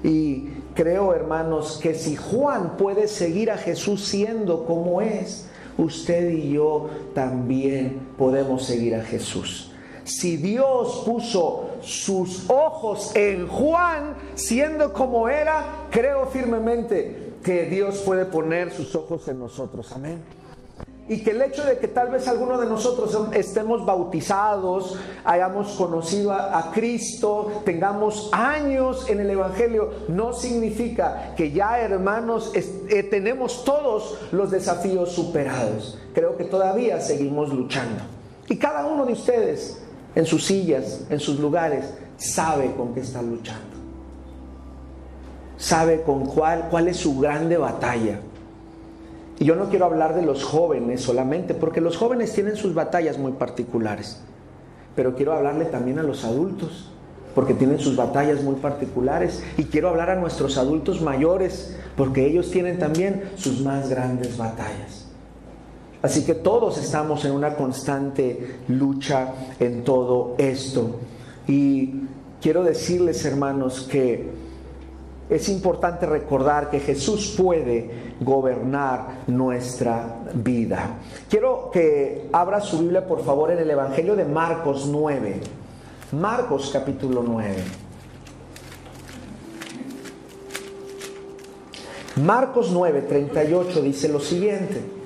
Y 0.05 0.49
creo, 0.75 1.15
hermanos, 1.15 1.81
que 1.83 1.95
si 1.95 2.17
Juan 2.17 2.77
puede 2.77 3.09
seguir 3.09 3.51
a 3.51 3.57
Jesús 3.57 4.05
siendo 4.05 4.67
como 4.67 5.01
es, 5.01 5.47
usted 5.79 6.33
y 6.33 6.53
yo 6.53 6.91
también 7.15 8.09
podemos 8.19 8.67
seguir 8.67 8.95
a 8.95 9.03
Jesús. 9.03 9.73
Si 10.05 10.37
Dios 10.37 11.05
puso 11.07 11.72
sus 11.83 12.49
ojos 12.49 13.15
en 13.15 13.47
Juan, 13.49 14.17
siendo 14.35 14.93
como 14.93 15.29
era, 15.29 15.87
creo 15.91 16.27
firmemente 16.27 17.33
que 17.43 17.65
Dios 17.65 17.99
puede 17.99 18.25
poner 18.25 18.73
sus 18.73 18.95
ojos 18.95 19.27
en 19.29 19.39
nosotros. 19.39 19.91
Amén. 19.93 20.23
Y 21.09 21.25
que 21.25 21.33
el 21.33 21.43
hecho 21.43 21.65
de 21.65 21.79
que 21.79 21.89
tal 21.89 22.11
vez 22.11 22.29
alguno 22.29 22.61
de 22.61 22.67
nosotros 22.67 23.19
estemos 23.33 23.85
bautizados, 23.85 24.97
hayamos 25.25 25.73
conocido 25.73 26.33
a, 26.33 26.71
Cristo, 26.73 27.63
tengamos 27.65 28.31
años 28.33 29.11
en 29.11 29.19
el 29.19 29.31
Evangelio, 29.31 29.91
no 30.09 30.33
significa 30.33 31.35
que 31.37 31.51
ya 31.51 31.81
hermanos 31.81 32.53
eh, 32.55 33.03
tenemos 33.03 33.65
todos 33.65 34.17
los 34.31 34.53
desafíos 34.53 35.11
superados. 35.11 35.99
Creo 36.15 36.37
que 36.37 36.45
todavía 36.45 37.01
seguimos 37.01 37.53
luchando. 37.53 38.05
Y 38.49 38.57
cada 38.57 38.87
uno 38.87 39.05
de 39.05 39.15
ustedes 39.15 39.82
en 40.15 40.27
sus 40.27 40.45
sillas, 40.45 41.05
en 41.11 41.21
sus 41.21 41.39
lugares, 41.39 41.95
sabe 42.17 42.73
con 42.77 42.95
qué 42.95 43.01
está 43.01 43.23
luchando. 43.23 43.77
Sabe 45.57 46.03
con 46.03 46.27
cuál, 46.27 46.69
cuál 46.71 46.89
es 46.89 46.97
su 46.97 47.19
grande 47.19 47.57
batalla. 47.57 48.21
Y 49.39 49.45
yo 49.45 49.57
no 49.57 49.71
quiero 49.71 49.87
hablar 49.87 50.15
de 50.15 50.23
los 50.23 50.45
jóvenes 50.45 51.01
solamente, 51.01 51.55
porque 51.55 51.81
los 51.81 51.97
jóvenes 51.97 52.33
tienen 52.33 52.57
sus 52.57 52.75
batallas 52.75 53.19
muy 53.19 53.33
particulares. 53.33 54.21
Pero 54.95 55.15
quiero 55.15 55.33
hablarle 55.33 55.65
también 55.67 55.99
a 55.99 56.03
los 56.03 56.25
adultos, 56.25 56.91
porque 57.35 57.55
tienen 57.55 57.79
sus 57.79 57.97
batallas 57.97 58.43
muy 58.43 58.57
particulares. 58.57 59.43
Y 59.57 59.65
quiero 59.65 59.89
hablar 59.89 60.11
a 60.11 60.17
nuestros 60.17 60.59
adultos 60.59 61.01
mayores, 61.01 61.77
porque 61.97 62.27
ellos 62.27 62.51
tienen 62.51 62.79
también 62.79 63.31
sus 63.37 63.61
más 63.61 63.89
grandes 63.89 64.37
batallas. 64.37 65.02
Así 66.03 66.25
que 66.25 66.35
todos 66.35 66.79
estamos 66.79 67.25
en 67.25 67.33
una 67.33 67.55
constante 67.55 68.57
lucha 68.69 69.33
en 69.61 69.85
todo 69.85 70.35
esto. 70.37 70.97
Y 71.47 71.93
quiero 72.41 72.65
decirles, 72.65 73.25
hermanos, 73.25 73.87
que 73.89 74.31
es 75.31 75.49
importante 75.49 76.05
recordar 76.05 76.71
que 76.71 76.81
Jesús 76.81 77.35
puede 77.39 78.15
gobernar 78.21 79.23
nuestra 79.29 80.25
vida. 80.35 80.97
Quiero 81.31 81.71
que 81.73 82.29
abra 82.33 82.61
su 82.61 82.81
Biblia, 82.81 83.07
por 83.07 83.25
favor, 83.25 83.53
en 83.53 83.59
el 83.59 83.71
Evangelio 83.71 84.17
de 84.17 84.25
Marcos 84.25 84.89
9. 84.91 85.41
Marcos 86.13 86.71
capítulo 86.73 87.23
9. 87.25 87.57
Marcos 92.17 92.71
9, 92.73 93.03
38 93.03 93.81
dice 93.81 94.09
lo 94.09 94.21
siguiente. 94.21 95.02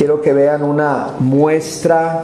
Quiero 0.00 0.22
que 0.22 0.32
vean 0.32 0.62
una 0.62 1.16
muestra. 1.18 2.22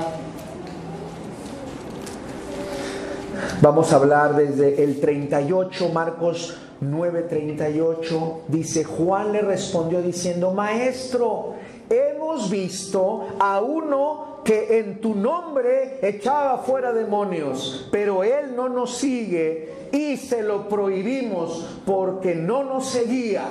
Vamos 3.61 3.93
a 3.93 3.97
hablar 3.97 4.35
desde 4.35 4.83
el 4.83 4.99
38, 4.99 5.91
Marcos 5.91 6.57
9:38. 6.81 8.45
Dice, 8.49 8.83
Juan 8.83 9.31
le 9.33 9.43
respondió 9.43 10.01
diciendo, 10.01 10.53
Maestro, 10.53 11.53
hemos 11.91 12.49
visto 12.49 13.27
a 13.39 13.61
uno 13.61 14.39
que 14.43 14.79
en 14.79 15.03
tu 15.03 15.15
nombre 15.15 15.99
echaba 16.01 16.57
fuera 16.57 16.95
demonios, 16.95 17.91
pero 17.93 18.25
él 18.25 18.57
no 18.57 18.71
nos 18.71 18.97
sigue 18.97 19.91
y 19.93 20.17
se 20.17 20.43
lo 20.43 20.67
prohibimos 20.67 21.81
porque 21.85 22.35
no 22.35 22.65
nos 22.65 22.89
seguía. 22.89 23.45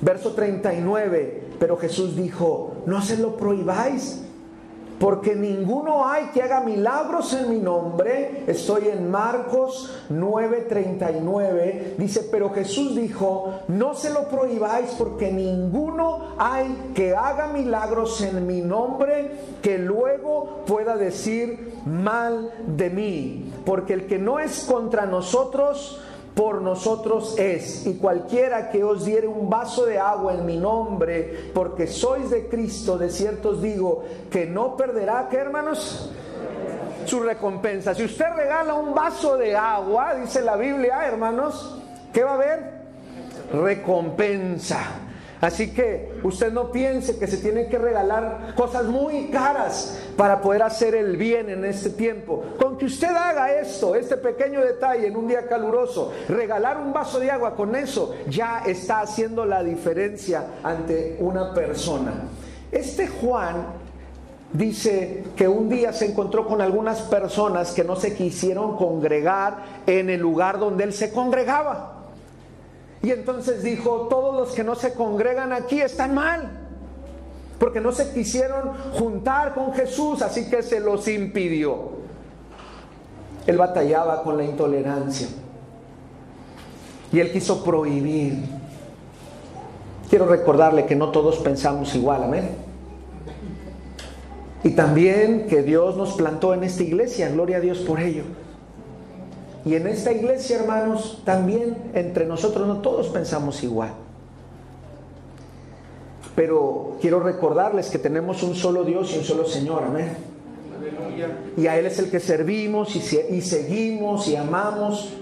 Verso 0.00 0.32
39, 0.32 1.42
pero 1.58 1.76
Jesús 1.76 2.16
dijo, 2.16 2.69
no 2.86 3.02
se 3.02 3.16
lo 3.16 3.36
prohibáis, 3.36 4.22
porque 5.00 5.34
ninguno 5.34 6.06
hay 6.06 6.26
que 6.26 6.42
haga 6.42 6.60
milagros 6.60 7.32
en 7.32 7.48
mi 7.48 7.58
nombre. 7.58 8.44
Estoy 8.46 8.88
en 8.88 9.10
Marcos 9.10 9.90
9:39. 10.10 11.94
Dice, 11.96 12.28
pero 12.30 12.50
Jesús 12.50 12.94
dijo, 12.94 13.60
no 13.68 13.94
se 13.94 14.10
lo 14.10 14.28
prohibáis 14.28 14.90
porque 14.98 15.32
ninguno 15.32 16.34
hay 16.36 16.92
que 16.94 17.16
haga 17.16 17.46
milagros 17.46 18.20
en 18.20 18.46
mi 18.46 18.60
nombre 18.60 19.30
que 19.62 19.78
luego 19.78 20.64
pueda 20.66 20.98
decir 20.98 21.72
mal 21.86 22.50
de 22.66 22.90
mí. 22.90 23.52
Porque 23.64 23.94
el 23.94 24.06
que 24.06 24.18
no 24.18 24.38
es 24.38 24.66
contra 24.70 25.06
nosotros, 25.06 25.98
por 26.40 26.62
nosotros 26.62 27.38
es. 27.38 27.86
Y 27.86 27.96
cualquiera 27.96 28.70
que 28.70 28.82
os 28.82 29.04
diere 29.04 29.28
un 29.28 29.50
vaso 29.50 29.84
de 29.84 29.98
agua 29.98 30.32
en 30.32 30.46
mi 30.46 30.56
nombre, 30.56 31.50
porque 31.52 31.86
sois 31.86 32.30
de 32.30 32.48
Cristo, 32.48 32.96
de 32.96 33.10
cierto 33.10 33.50
os 33.50 33.60
digo, 33.60 34.04
que 34.30 34.46
no 34.46 34.74
perderá, 34.74 35.28
¿qué 35.30 35.36
hermanos? 35.36 36.10
Su 37.04 37.20
recompensa. 37.20 37.94
Si 37.94 38.04
usted 38.04 38.24
regala 38.34 38.72
un 38.72 38.94
vaso 38.94 39.36
de 39.36 39.54
agua, 39.54 40.14
dice 40.14 40.40
la 40.40 40.56
Biblia, 40.56 41.06
hermanos, 41.06 41.78
¿qué 42.10 42.24
va 42.24 42.30
a 42.30 42.34
haber? 42.36 42.70
Recompensa. 43.52 44.78
Así 45.42 45.74
que 45.74 46.20
usted 46.22 46.50
no 46.52 46.72
piense 46.72 47.18
que 47.18 47.26
se 47.26 47.36
tiene 47.36 47.66
que 47.68 47.76
regalar 47.76 48.54
cosas 48.54 48.86
muy 48.86 49.28
caras 49.28 49.98
para 50.20 50.42
poder 50.42 50.62
hacer 50.62 50.94
el 50.94 51.16
bien 51.16 51.48
en 51.48 51.64
este 51.64 51.88
tiempo. 51.88 52.44
Con 52.60 52.76
que 52.76 52.84
usted 52.84 53.08
haga 53.08 53.54
esto, 53.54 53.94
este 53.94 54.18
pequeño 54.18 54.60
detalle 54.60 55.06
en 55.06 55.16
un 55.16 55.26
día 55.26 55.46
caluroso, 55.48 56.12
regalar 56.28 56.76
un 56.76 56.92
vaso 56.92 57.18
de 57.18 57.30
agua 57.30 57.56
con 57.56 57.74
eso, 57.74 58.14
ya 58.28 58.62
está 58.66 59.00
haciendo 59.00 59.46
la 59.46 59.62
diferencia 59.62 60.44
ante 60.62 61.16
una 61.20 61.54
persona. 61.54 62.12
Este 62.70 63.08
Juan 63.08 63.64
dice 64.52 65.24
que 65.34 65.48
un 65.48 65.70
día 65.70 65.90
se 65.94 66.10
encontró 66.10 66.46
con 66.46 66.60
algunas 66.60 67.00
personas 67.00 67.72
que 67.72 67.82
no 67.82 67.96
se 67.96 68.14
quisieron 68.14 68.76
congregar 68.76 69.80
en 69.86 70.10
el 70.10 70.20
lugar 70.20 70.58
donde 70.58 70.84
él 70.84 70.92
se 70.92 71.12
congregaba. 71.12 72.10
Y 73.00 73.10
entonces 73.10 73.62
dijo, 73.62 74.08
todos 74.10 74.36
los 74.36 74.54
que 74.54 74.64
no 74.64 74.74
se 74.74 74.92
congregan 74.92 75.54
aquí 75.54 75.80
están 75.80 76.12
mal, 76.12 76.69
porque 77.60 77.78
no 77.78 77.92
se 77.92 78.10
quisieron 78.12 78.72
juntar 78.94 79.52
con 79.52 79.74
Jesús, 79.74 80.22
así 80.22 80.48
que 80.48 80.62
se 80.62 80.80
los 80.80 81.06
impidió. 81.06 81.90
Él 83.46 83.58
batallaba 83.58 84.22
con 84.22 84.38
la 84.38 84.44
intolerancia 84.44 85.28
y 87.12 87.20
él 87.20 87.30
quiso 87.30 87.62
prohibir. 87.62 88.38
Quiero 90.08 90.24
recordarle 90.24 90.86
que 90.86 90.96
no 90.96 91.10
todos 91.10 91.36
pensamos 91.36 91.94
igual, 91.94 92.24
amén. 92.24 92.48
Y 94.64 94.70
también 94.70 95.46
que 95.46 95.62
Dios 95.62 95.98
nos 95.98 96.14
plantó 96.14 96.54
en 96.54 96.64
esta 96.64 96.82
iglesia, 96.82 97.28
gloria 97.28 97.58
a 97.58 97.60
Dios 97.60 97.80
por 97.80 98.00
ello. 98.00 98.24
Y 99.66 99.74
en 99.74 99.86
esta 99.86 100.12
iglesia, 100.12 100.60
hermanos, 100.60 101.20
también 101.26 101.76
entre 101.92 102.24
nosotros 102.24 102.66
no 102.66 102.78
todos 102.78 103.08
pensamos 103.08 103.62
igual. 103.62 103.92
Pero 106.34 106.96
quiero 107.00 107.20
recordarles 107.20 107.90
que 107.90 107.98
tenemos 107.98 108.42
un 108.42 108.54
solo 108.54 108.84
Dios 108.84 109.12
y 109.14 109.18
un 109.18 109.24
solo 109.24 109.44
Señor, 109.44 109.84
amén. 109.84 110.30
Y 111.56 111.66
a 111.66 111.78
Él 111.78 111.86
es 111.86 111.98
el 111.98 112.10
que 112.10 112.20
servimos 112.20 112.94
y, 112.96 113.40
seguimos 113.40 114.28
y 114.28 114.36
amamos. 114.36 115.12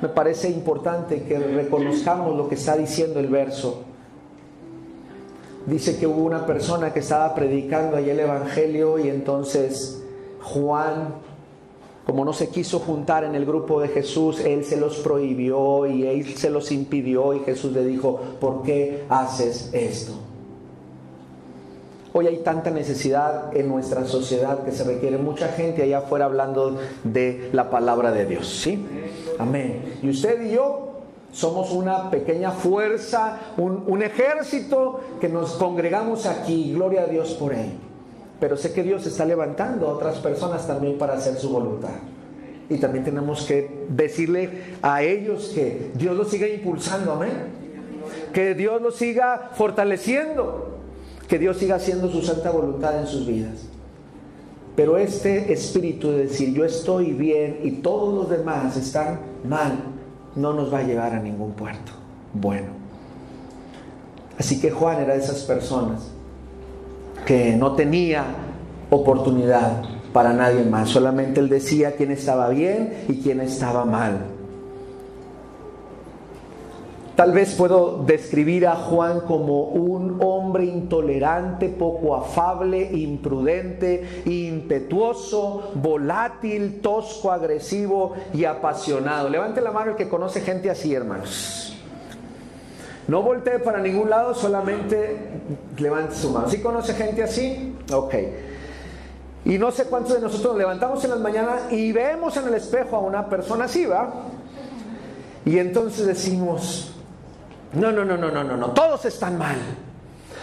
Me 0.00 0.08
parece 0.08 0.48
importante 0.48 1.22
que 1.22 1.38
reconozcamos 1.38 2.36
lo 2.36 2.48
que 2.48 2.54
está 2.54 2.76
diciendo 2.76 3.20
el 3.20 3.28
verso. 3.28 3.82
Dice 5.66 5.98
que 5.98 6.06
hubo 6.06 6.22
una 6.22 6.46
persona 6.46 6.92
que 6.92 7.00
estaba 7.00 7.34
predicando 7.34 7.96
ahí 7.96 8.08
el 8.08 8.20
Evangelio 8.20 8.98
y 8.98 9.08
entonces 9.08 10.02
Juan 10.40 11.14
como 12.08 12.24
no 12.24 12.32
se 12.32 12.48
quiso 12.48 12.78
juntar 12.78 13.24
en 13.24 13.34
el 13.34 13.44
grupo 13.44 13.82
de 13.82 13.88
Jesús, 13.88 14.40
Él 14.40 14.64
se 14.64 14.78
los 14.78 14.96
prohibió 15.00 15.84
y 15.84 16.06
Él 16.06 16.38
se 16.38 16.48
los 16.48 16.72
impidió 16.72 17.34
y 17.34 17.40
Jesús 17.40 17.72
le 17.72 17.84
dijo, 17.84 18.18
¿por 18.40 18.62
qué 18.62 19.04
haces 19.10 19.68
esto? 19.74 20.12
Hoy 22.14 22.26
hay 22.26 22.38
tanta 22.38 22.70
necesidad 22.70 23.54
en 23.54 23.68
nuestra 23.68 24.06
sociedad 24.06 24.64
que 24.64 24.72
se 24.72 24.84
requiere 24.84 25.18
mucha 25.18 25.48
gente 25.48 25.82
allá 25.82 25.98
afuera 25.98 26.24
hablando 26.24 26.78
de 27.04 27.50
la 27.52 27.68
palabra 27.68 28.10
de 28.10 28.24
Dios, 28.24 28.48
¿sí? 28.48 28.82
Amén. 29.38 29.98
Y 30.02 30.08
usted 30.08 30.46
y 30.46 30.52
yo 30.52 30.92
somos 31.30 31.72
una 31.72 32.08
pequeña 32.10 32.52
fuerza, 32.52 33.38
un, 33.58 33.84
un 33.86 34.02
ejército 34.02 35.00
que 35.20 35.28
nos 35.28 35.52
congregamos 35.56 36.24
aquí, 36.24 36.72
gloria 36.72 37.02
a 37.02 37.06
Dios 37.06 37.34
por 37.34 37.52
él. 37.52 37.87
Pero 38.40 38.56
sé 38.56 38.72
que 38.72 38.82
Dios 38.82 39.06
está 39.06 39.24
levantando 39.24 39.88
a 39.88 39.92
otras 39.92 40.18
personas 40.18 40.66
también 40.66 40.96
para 40.96 41.14
hacer 41.14 41.36
su 41.36 41.50
voluntad. 41.50 41.94
Y 42.70 42.76
también 42.78 43.04
tenemos 43.04 43.44
que 43.44 43.86
decirle 43.88 44.76
a 44.82 45.02
ellos 45.02 45.52
que 45.54 45.90
Dios 45.94 46.16
los 46.16 46.28
siga 46.28 46.46
impulsando, 46.46 47.12
amén. 47.12 47.32
Que 48.32 48.54
Dios 48.54 48.80
los 48.80 48.96
siga 48.96 49.50
fortaleciendo. 49.54 50.76
Que 51.26 51.38
Dios 51.38 51.56
siga 51.56 51.76
haciendo 51.76 52.10
su 52.10 52.22
santa 52.22 52.50
voluntad 52.50 53.00
en 53.00 53.06
sus 53.06 53.26
vidas. 53.26 53.66
Pero 54.76 54.96
este 54.96 55.52
espíritu 55.52 56.10
de 56.10 56.26
decir 56.26 56.54
yo 56.54 56.64
estoy 56.64 57.12
bien 57.12 57.60
y 57.64 57.72
todos 57.72 58.14
los 58.14 58.30
demás 58.30 58.76
están 58.76 59.18
mal, 59.44 59.72
no 60.36 60.52
nos 60.52 60.72
va 60.72 60.78
a 60.78 60.82
llevar 60.84 61.14
a 61.14 61.20
ningún 61.20 61.52
puerto. 61.52 61.92
Bueno. 62.32 62.68
Así 64.38 64.60
que 64.60 64.70
Juan 64.70 65.00
era 65.00 65.14
de 65.14 65.20
esas 65.20 65.42
personas 65.42 66.12
que 67.26 67.56
no 67.56 67.72
tenía 67.72 68.24
oportunidad 68.90 69.82
para 70.12 70.32
nadie 70.32 70.64
más. 70.64 70.88
Solamente 70.88 71.40
él 71.40 71.48
decía 71.48 71.96
quién 71.96 72.10
estaba 72.10 72.48
bien 72.48 73.04
y 73.08 73.20
quién 73.20 73.40
estaba 73.40 73.84
mal. 73.84 74.18
Tal 77.18 77.32
vez 77.32 77.56
puedo 77.56 78.04
describir 78.04 78.64
a 78.68 78.76
Juan 78.76 79.22
como 79.22 79.64
un 79.64 80.22
hombre 80.22 80.66
intolerante, 80.66 81.68
poco 81.68 82.14
afable, 82.14 82.92
imprudente, 82.92 84.22
impetuoso, 84.24 85.72
volátil, 85.74 86.80
tosco, 86.80 87.32
agresivo 87.32 88.14
y 88.32 88.44
apasionado. 88.44 89.28
Levante 89.28 89.60
la 89.60 89.72
mano 89.72 89.90
el 89.90 89.96
que 89.96 90.08
conoce 90.08 90.42
gente 90.42 90.70
así, 90.70 90.94
hermanos. 90.94 91.77
No 93.08 93.22
voltee 93.22 93.58
para 93.58 93.80
ningún 93.80 94.10
lado, 94.10 94.34
solamente 94.34 95.18
levante 95.78 96.14
su 96.14 96.30
mano. 96.30 96.48
¿Sí 96.48 96.60
conoce 96.60 96.92
gente 96.92 97.22
así? 97.22 97.74
Ok. 97.90 98.14
Y 99.46 99.56
no 99.56 99.70
sé 99.70 99.84
cuántos 99.86 100.14
de 100.14 100.20
nosotros 100.20 100.52
nos 100.52 100.58
levantamos 100.58 101.02
en 101.04 101.10
las 101.10 101.20
mañanas 101.20 101.72
y 101.72 101.90
vemos 101.90 102.36
en 102.36 102.48
el 102.48 102.54
espejo 102.54 102.96
a 102.96 103.00
una 103.00 103.30
persona 103.30 103.64
así, 103.64 103.86
¿va? 103.86 104.12
Y 105.46 105.58
entonces 105.58 106.06
decimos, 106.06 106.92
no, 107.72 107.90
no, 107.92 108.04
no, 108.04 108.18
no, 108.18 108.30
no, 108.30 108.44
no, 108.44 108.56
no, 108.58 108.70
todos 108.72 109.06
están 109.06 109.38
mal. 109.38 109.56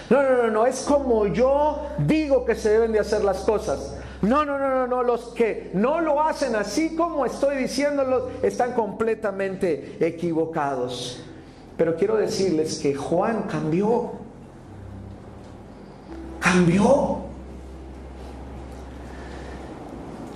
No, 0.10 0.24
no, 0.24 0.44
no, 0.44 0.48
no, 0.48 0.66
es 0.66 0.82
como 0.82 1.28
yo 1.28 1.86
digo 2.00 2.46
que 2.46 2.56
se 2.56 2.70
deben 2.70 2.92
de 2.92 3.00
hacer 3.00 3.24
las 3.24 3.42
cosas. 3.42 3.96
No, 4.24 4.44
no, 4.44 4.58
no, 4.58 4.70
no, 4.70 4.88
no, 4.88 5.04
los 5.04 5.28
que 5.36 5.70
no 5.76 6.02
lo 6.02 6.20
hacen 6.20 6.56
así 6.56 6.96
como 6.96 7.28
estoy 7.28 7.58
diciéndolo 7.58 8.32
están 8.42 8.74
completamente 8.74 9.98
equivocados. 10.00 11.22
Pero 11.78 11.96
quiero 11.96 12.16
decirles 12.16 12.80
que 12.80 12.96
Juan 12.96 13.44
cambió. 13.44 14.14
Cambió. 16.40 17.20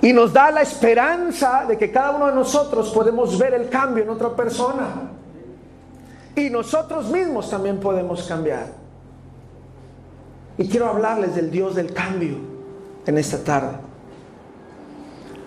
Y 0.02 0.14
nos 0.14 0.32
da 0.32 0.52
la 0.52 0.62
esperanza 0.62 1.66
de 1.68 1.78
que 1.78 1.92
cada 1.92 2.12
uno 2.12 2.28
de 2.28 2.34
nosotros 2.34 2.90
podemos 2.90 3.38
ver 3.38 3.54
el 3.54 3.70
cambio 3.70 4.04
en 4.04 4.10
otra 4.10 4.36
persona. 4.36 5.12
Y 6.36 6.50
nosotros 6.50 7.10
mismos 7.10 7.50
también 7.50 7.80
podemos 7.80 8.24
cambiar. 8.24 8.68
Y 10.58 10.68
quiero 10.68 10.90
hablarles 10.90 11.36
del 11.36 11.52
Dios 11.52 11.76
del 11.76 11.94
cambio 11.94 12.38
en 13.06 13.18
esta 13.18 13.44
tarde. 13.44 13.78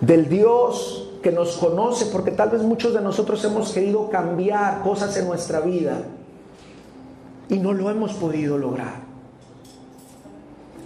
Del 0.01 0.27
Dios 0.29 1.02
que 1.23 1.31
nos 1.31 1.57
conoce, 1.57 2.07
porque 2.07 2.31
tal 2.31 2.49
vez 2.49 2.61
muchos 2.61 2.93
de 2.93 3.01
nosotros 3.01 3.43
hemos 3.45 3.71
querido 3.71 4.09
cambiar 4.09 4.81
cosas 4.81 5.15
en 5.17 5.25
nuestra 5.25 5.61
vida 5.61 6.01
y 7.49 7.57
no 7.57 7.73
lo 7.73 7.89
hemos 7.89 8.13
podido 8.13 8.57
lograr. 8.57 9.01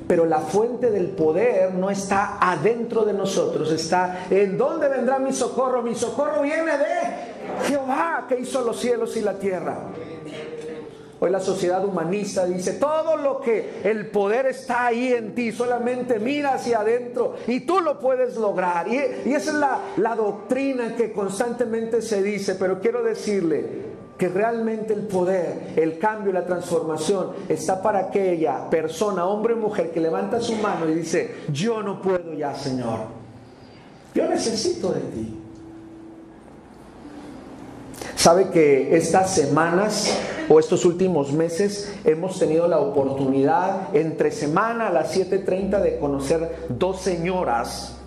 Pero 0.08 0.25
la 0.25 0.39
fuente 0.39 0.89
del 0.91 1.08
poder 1.08 1.74
no 1.74 1.89
está 1.89 2.38
adentro 2.39 3.03
de 3.03 3.13
nosotros, 3.13 3.72
está 3.72 4.27
en 4.29 4.58
dónde 4.58 4.88
vendrá 4.88 5.20
mi 5.20 5.34
socorro. 5.34 5.82
Mi 5.82 5.96
socorro 5.96 6.44
viene 6.44 6.77
de 6.77 7.65
Jehová 7.67 8.25
que 8.29 8.39
hizo 8.39 8.62
los 8.62 8.79
cielos 8.79 9.17
y 9.17 9.22
la 9.22 9.34
tierra. 9.34 9.77
Hoy 11.19 11.31
la 11.31 11.39
sociedad 11.39 11.83
humanista 11.83 12.45
dice, 12.45 12.74
todo 12.74 13.17
lo 13.17 13.41
que 13.41 13.81
el 13.83 14.07
poder 14.07 14.45
está 14.45 14.86
ahí 14.86 15.13
en 15.13 15.33
ti, 15.33 15.51
solamente 15.51 16.19
mira 16.19 16.53
hacia 16.53 16.81
adentro 16.81 17.36
y 17.47 17.62
tú 17.62 17.79
lo 17.79 18.00
puedes 18.00 18.36
lograr. 18.36 18.88
Y, 18.88 18.97
esa 18.97 19.51
es 19.51 19.53
la, 19.53 19.79
la 19.97 20.15
doctrina 20.15 20.95
que 20.95 21.12
constantemente 21.12 22.03
se 22.03 22.21
dice, 22.21 22.53
pero 22.55 22.79
quiero 22.79 23.01
decirle 23.01 23.97
que 24.15 24.29
realmente 24.29 24.93
el 24.93 25.07
poder, 25.07 25.74
el 25.75 25.97
cambio, 25.97 26.33
la 26.33 26.45
transformación 26.45 27.31
está 27.50 27.81
para 27.81 28.00
aquella 28.00 28.69
persona, 28.69 29.25
hombre 29.25 29.53
o 29.53 29.57
mujer, 29.57 29.91
que 29.91 30.00
levanta 30.00 30.39
su 30.39 30.53
mano 30.55 30.88
y 30.88 30.93
dice, 30.93 31.36
yo 31.51 31.81
no 31.81 32.00
puedo 32.00 32.33
ya, 32.33 32.53
Señor. 32.53 33.00
Yo 34.13 34.27
necesito 34.27 34.91
de 34.91 35.01
ti. 35.01 35.39
Sabe 38.15 38.50
que 38.50 38.95
estas 38.95 39.33
semanas 39.33 40.12
o 40.50 40.60
estos 40.60 40.86
últimos 40.86 41.34
meses 41.34 41.94
hemos 42.06 42.39
tenido 42.39 42.68
la 42.68 42.80
oportunidad 42.80 43.96
entre 43.96 44.32
semana 44.32 44.88
a 44.88 44.92
las 44.92 45.16
7.30 45.16 45.82
de 45.82 45.98
conocer 45.98 46.68
dos 46.70 47.01
señoras. 47.01 47.98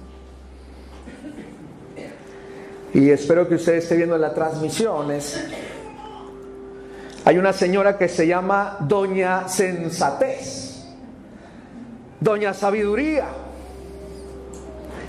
Y 2.94 3.11
espero 3.11 3.47
que 3.49 3.56
usted 3.56 3.75
esté 3.75 3.97
viendo 3.97 4.16
las 4.18 4.35
transmisiones. 4.35 5.40
Hay 7.25 7.38
una 7.38 7.52
señora 7.52 7.99
que 7.99 8.09
se 8.09 8.26
llama 8.26 8.78
Doña 8.80 9.47
Sensatez, 9.47 10.87
Doña 12.18 12.54
Sabiduría. 12.54 13.28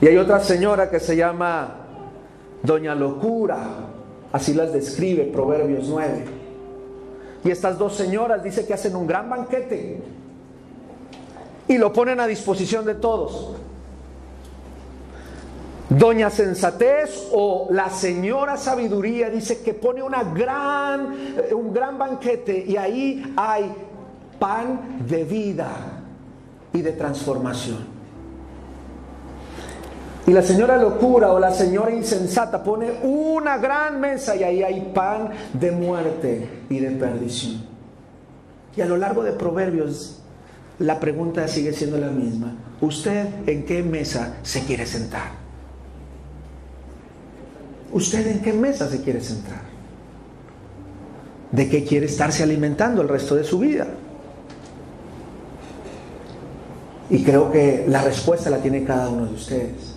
Y 0.02 0.08
hay 0.08 0.18
otra 0.18 0.40
señora 0.42 0.90
que 0.90 1.00
se 1.00 1.16
llama 1.16 1.78
Doña 2.62 2.94
Locura. 2.94 3.60
Así 4.32 4.54
las 4.54 4.74
describe 4.74 5.24
Proverbios 5.26 5.88
9. 5.88 6.41
Y 7.44 7.50
estas 7.50 7.78
dos 7.78 7.96
señoras 7.96 8.44
dice 8.44 8.66
que 8.66 8.74
hacen 8.74 8.96
un 8.96 9.08
gran 9.08 9.30
banquete 9.30 10.02
y 11.68 11.78
lo 11.78 11.92
ponen 11.92 12.20
a 12.20 12.28
disposición 12.28 12.86
de 12.86 12.96
todos. 12.96 13.56
Doña 15.90 16.30
Sensatez 16.30 17.28
o 17.34 17.68
la 17.72 17.90
señora 17.90 18.56
Sabiduría 18.56 19.30
dice 19.30 19.62
que 19.62 19.74
pone 19.74 20.02
una 20.02 20.24
gran, 20.24 21.36
eh, 21.38 21.54
un 21.54 21.74
gran 21.74 21.98
banquete 21.98 22.64
y 22.66 22.78
ahí 22.78 23.34
hay 23.36 23.74
pan 24.40 25.06
de 25.06 25.24
vida 25.26 25.70
y 26.72 26.82
de 26.82 26.94
transformación. 26.94 28.01
Y 30.28 30.32
la 30.34 30.44
señora 30.44 30.78
locura 30.78 31.32
o 31.32 31.40
la 31.40 31.52
señora 31.52 31.92
insensata 31.92 32.64
pone 32.64 32.92
una 33.04 33.58
gran 33.58 34.00
mesa 34.00 34.36
y 34.36 34.44
ahí 34.44 34.64
hay 34.64 34.92
pan 34.94 35.30
de 35.54 35.72
muerte 35.72 36.48
y 36.70 36.80
de 36.80 36.92
perdición. 36.92 37.64
Y 38.76 38.82
a 38.82 38.86
lo 38.86 38.98
largo 38.98 39.24
de 39.24 39.32
Proverbios 39.32 40.22
la 40.80 41.00
pregunta 41.00 41.48
sigue 41.48 41.74
siendo 41.74 41.98
la 41.98 42.10
misma. 42.10 42.56
¿Usted 42.82 43.28
en 43.48 43.66
qué 43.66 43.84
mesa 43.84 44.38
se 44.44 44.64
quiere 44.64 44.86
sentar? 44.86 45.32
¿Usted 47.92 48.26
en 48.28 48.42
qué 48.42 48.54
mesa 48.54 48.90
se 48.90 49.02
quiere 49.02 49.22
sentar? 49.22 49.62
¿De 51.52 51.70
qué 51.70 51.84
quiere 51.84 52.06
estarse 52.06 52.44
alimentando 52.44 53.02
el 53.02 53.10
resto 53.10 53.36
de 53.36 53.44
su 53.44 53.60
vida? 53.60 53.88
Y 57.10 57.24
creo 57.24 57.52
que 57.52 57.86
la 57.88 58.04
respuesta 58.04 58.50
la 58.50 58.58
tiene 58.58 58.86
cada 58.86 59.10
uno 59.10 59.26
de 59.26 59.34
ustedes. 59.34 59.91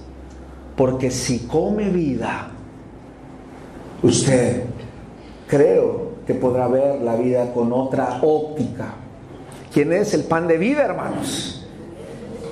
Porque 0.77 1.11
si 1.11 1.47
come 1.47 1.89
vida, 1.91 2.51
usted 4.03 4.65
creo 5.47 6.15
que 6.27 6.35
podrá 6.35 6.69
ver 6.69 7.01
la 7.01 7.17
vida 7.17 7.53
con 7.53 7.73
otra 7.73 8.21
óptica. 8.23 8.95
¿Quién 9.73 9.93
es 9.93 10.15
el 10.15 10.25
pan 10.25 10.49
de 10.49 10.59
vida, 10.59 10.85
hermanos? 10.85 11.67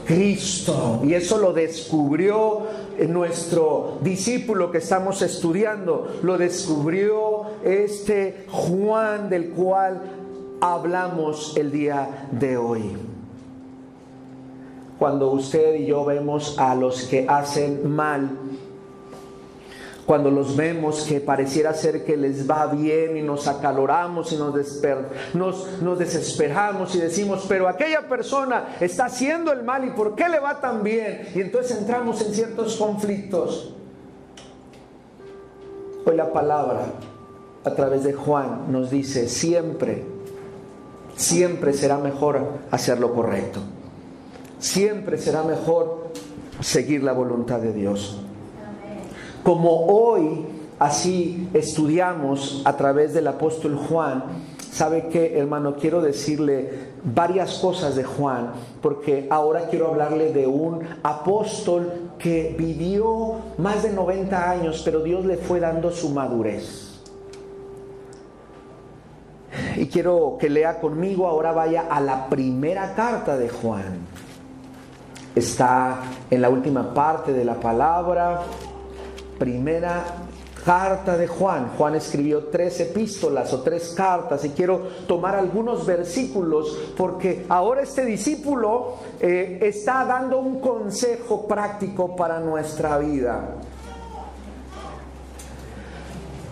Cristo. 0.07 1.01
Y 1.05 1.15
eso 1.15 1.39
lo 1.39 1.53
descubrió 1.53 2.63
nuestro 3.09 3.99
discípulo 4.03 4.71
que 4.71 4.79
estamos 4.79 5.23
estudiando. 5.23 6.19
Lo 6.23 6.39
descubrió 6.39 7.45
este 7.65 8.47
Juan 8.51 9.29
del 9.31 9.51
cual 9.51 10.03
hablamos 10.61 11.57
el 11.57 11.73
día 11.73 12.29
de 12.31 12.57
hoy 12.57 13.12
cuando 15.03 15.33
usted 15.33 15.75
y 15.75 15.87
yo 15.87 16.05
vemos 16.05 16.57
a 16.61 16.77
los 16.77 17.07
que 17.07 17.27
hacen 17.29 17.91
mal, 17.91 18.39
cuando 20.07 20.31
los 20.31 20.55
vemos 20.55 21.03
que 21.03 21.19
pareciera 21.19 21.75
ser 21.75 22.05
que 22.05 22.17
les 22.17 22.49
va 22.49 22.67
bien 22.67 23.17
y 23.17 23.23
nos 23.23 23.49
acaloramos 23.49 24.31
y 24.31 24.37
nos, 24.37 24.55
desesperamos 25.99 26.95
y 26.95 27.01
decimos, 27.01 27.47
pero 27.49 27.67
aquella 27.67 28.09
persona 28.09 28.77
está 28.79 29.07
haciendo 29.07 29.51
el 29.51 29.65
mal 29.65 29.85
y 29.85 29.91
¿por 29.91 30.15
qué 30.15 30.29
le 30.29 30.39
va 30.39 30.61
tan 30.61 30.85
bien? 30.85 31.31
Y 31.35 31.41
entonces 31.41 31.79
entramos 31.79 32.25
en 32.25 32.33
ciertos 32.33 32.77
conflictos. 32.77 33.75
Hoy 36.07 36.15
la 36.15 36.33
palabra 36.33 36.83
a 37.65 37.75
través 37.75 38.05
de 38.05 38.13
Juan 38.13 38.71
nos 38.71 38.89
dice, 38.93 39.29
siempre, 39.29 40.05
siempre 41.17 41.73
será 41.73 41.99
mejor 41.99 42.47
hacer 42.71 43.01
lo 43.01 43.13
correcto 43.13 43.59
siempre 44.63 45.19
será 45.19 45.43
mejor 45.43 46.13
seguir 46.61 47.03
la 47.03 47.13
voluntad 47.13 47.59
de 47.59 47.73
Dios. 47.73 48.21
Como 49.43 49.87
hoy 49.87 50.47
así 50.79 51.49
estudiamos 51.53 52.63
a 52.65 52.77
través 52.77 53.13
del 53.13 53.27
apóstol 53.27 53.77
Juan, 53.77 54.23
¿sabe 54.71 55.09
qué, 55.09 55.37
hermano? 55.37 55.75
Quiero 55.75 56.01
decirle 56.01 56.93
varias 57.03 57.59
cosas 57.59 57.97
de 57.97 58.05
Juan, 58.05 58.53
porque 58.81 59.27
ahora 59.31 59.67
quiero 59.69 59.89
hablarle 59.89 60.33
de 60.33 60.47
un 60.47 60.81
apóstol 61.03 62.13
que 62.17 62.55
vivió 62.57 63.35
más 63.59 63.83
de 63.83 63.93
90 63.93 64.49
años, 64.49 64.83
pero 64.85 65.01
Dios 65.01 65.27
le 65.27 65.39
fue 65.39 65.59
dando 65.59 65.91
su 65.91 66.11
madurez. 66.11 67.01
Y 69.77 69.87
quiero 69.87 70.37
que 70.39 70.49
lea 70.49 70.79
conmigo, 70.79 71.27
ahora 71.27 71.51
vaya 71.51 71.87
a 71.91 72.01
la 72.01 72.29
primera 72.29 72.95
carta 72.95 73.37
de 73.37 73.49
Juan 73.49 74.12
está 75.35 76.03
en 76.31 76.43
la 76.43 76.51
última 76.51 76.93
parte 76.93 77.33
de 77.33 77.45
la 77.45 77.55
palabra, 77.55 78.43
primera 79.39 80.05
carta 80.65 81.17
de 81.17 81.27
Juan. 81.27 81.73
Juan 81.77 81.95
escribió 81.97 82.45
tres 82.45 82.81
epístolas 82.81 83.53
o 83.53 83.63
tres 83.63 83.95
cartas 83.97 84.45
y 84.45 84.51
quiero 84.51 84.83
tomar 85.07 85.35
algunos 85.35 85.85
versículos 85.85 86.79
porque 86.97 87.47
ahora 87.49 87.83
este 87.83 88.05
discípulo 88.05 88.95
eh, 89.21 89.59
está 89.63 90.05
dando 90.05 90.39
un 90.39 90.61
consejo 90.61 91.47
práctico 91.47 92.15
para 92.15 92.39
nuestra 92.39 92.99
vida. 92.99 93.57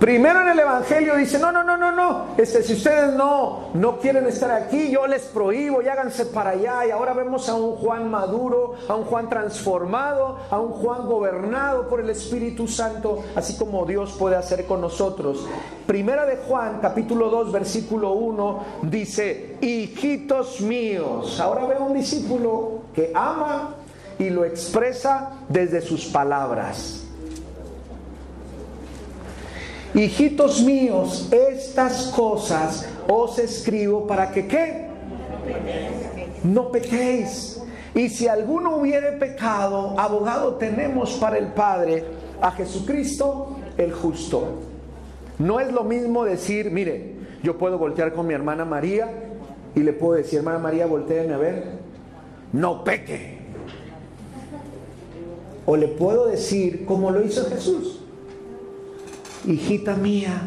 Primero 0.01 0.41
en 0.41 0.49
el 0.49 0.59
Evangelio 0.59 1.15
dice, 1.17 1.39
no, 1.39 1.53
no, 1.53 1.63
no, 1.63 1.77
no, 1.77 1.93
no, 1.93 2.29
este, 2.39 2.63
si 2.63 2.73
ustedes 2.73 3.13
no, 3.13 3.69
no 3.75 3.99
quieren 3.99 4.27
estar 4.27 4.51
aquí, 4.51 4.91
yo 4.91 5.07
les 5.07 5.25
prohíbo 5.25 5.83
y 5.83 5.89
háganse 5.89 6.25
para 6.25 6.53
allá. 6.53 6.87
Y 6.87 6.91
ahora 6.91 7.13
vemos 7.13 7.51
a 7.51 7.55
un 7.55 7.77
Juan 7.77 8.11
maduro, 8.11 8.77
a 8.89 8.95
un 8.95 9.05
Juan 9.05 9.29
transformado, 9.29 10.39
a 10.49 10.59
un 10.59 10.71
Juan 10.71 11.07
gobernado 11.07 11.87
por 11.87 12.01
el 12.01 12.09
Espíritu 12.09 12.67
Santo, 12.67 13.23
así 13.37 13.59
como 13.59 13.85
Dios 13.85 14.17
puede 14.19 14.37
hacer 14.37 14.65
con 14.65 14.81
nosotros. 14.81 15.47
Primera 15.87 16.25
de 16.25 16.39
Juan, 16.39 16.79
capítulo 16.81 17.29
2, 17.29 17.53
versículo 17.53 18.13
1, 18.13 18.65
dice, 18.85 19.59
hijitos 19.61 20.63
míos. 20.63 21.39
Ahora 21.39 21.67
veo 21.67 21.85
un 21.85 21.93
discípulo 21.93 22.85
que 22.95 23.13
ama 23.15 23.75
y 24.19 24.31
lo 24.31 24.47
expresa 24.47 25.33
desde 25.51 25.83
sus 25.83 26.07
palabras 26.07 27.00
hijitos 29.95 30.63
míos, 30.63 31.29
estas 31.33 32.07
cosas 32.15 32.89
os 33.09 33.39
escribo 33.39 34.07
para 34.07 34.31
que 34.31 34.47
qué? 34.47 34.87
No 36.45 36.71
pequéis. 36.71 37.61
Y 37.95 38.09
si 38.09 38.29
alguno 38.29 38.77
hubiere 38.77 39.13
pecado, 39.13 39.99
abogado 39.99 40.55
tenemos 40.55 41.15
para 41.15 41.39
el 41.39 41.49
Padre 41.49 42.05
a 42.41 42.53
Jesucristo 42.53 43.57
el 43.77 43.93
justo. 43.93 44.59
No 45.39 45.59
es 45.59 45.73
lo 45.73 45.85
mismo 45.85 46.25
decir, 46.25 46.71
mire, 46.71 47.15
yo 47.43 47.59
puedo 47.59 47.79
voltear 47.79 48.13
con 48.13 48.27
mi 48.27 48.35
hermana 48.35 48.65
María 48.65 49.09
y 49.75 49.81
le 49.81 49.93
puedo 49.93 50.15
decir, 50.15 50.39
hermana 50.39 50.59
María, 50.59 50.87
volteame 50.87 51.33
a 51.33 51.39
ver, 51.39 51.65
no 52.53 52.85
peque. 52.85 53.39
O 55.67 55.77
le 55.77 55.89
puedo 55.89 56.27
decir, 56.27 56.85
como 56.85 57.11
lo 57.11 57.25
hizo 57.25 57.45
Jesús, 57.49 58.00
hijita 59.45 59.95
mía, 59.95 60.41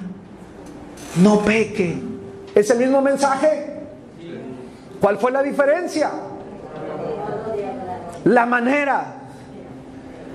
no 1.22 1.40
peque. 1.40 1.98
¿Es 2.56 2.70
el 2.70 2.80
mismo 2.80 3.02
mensaje? 3.02 3.74
¿Cuál 5.02 5.18
fue 5.18 5.32
la 5.32 5.44
diferencia? 5.44 6.12
La 8.26 8.46
manera. 8.46 9.16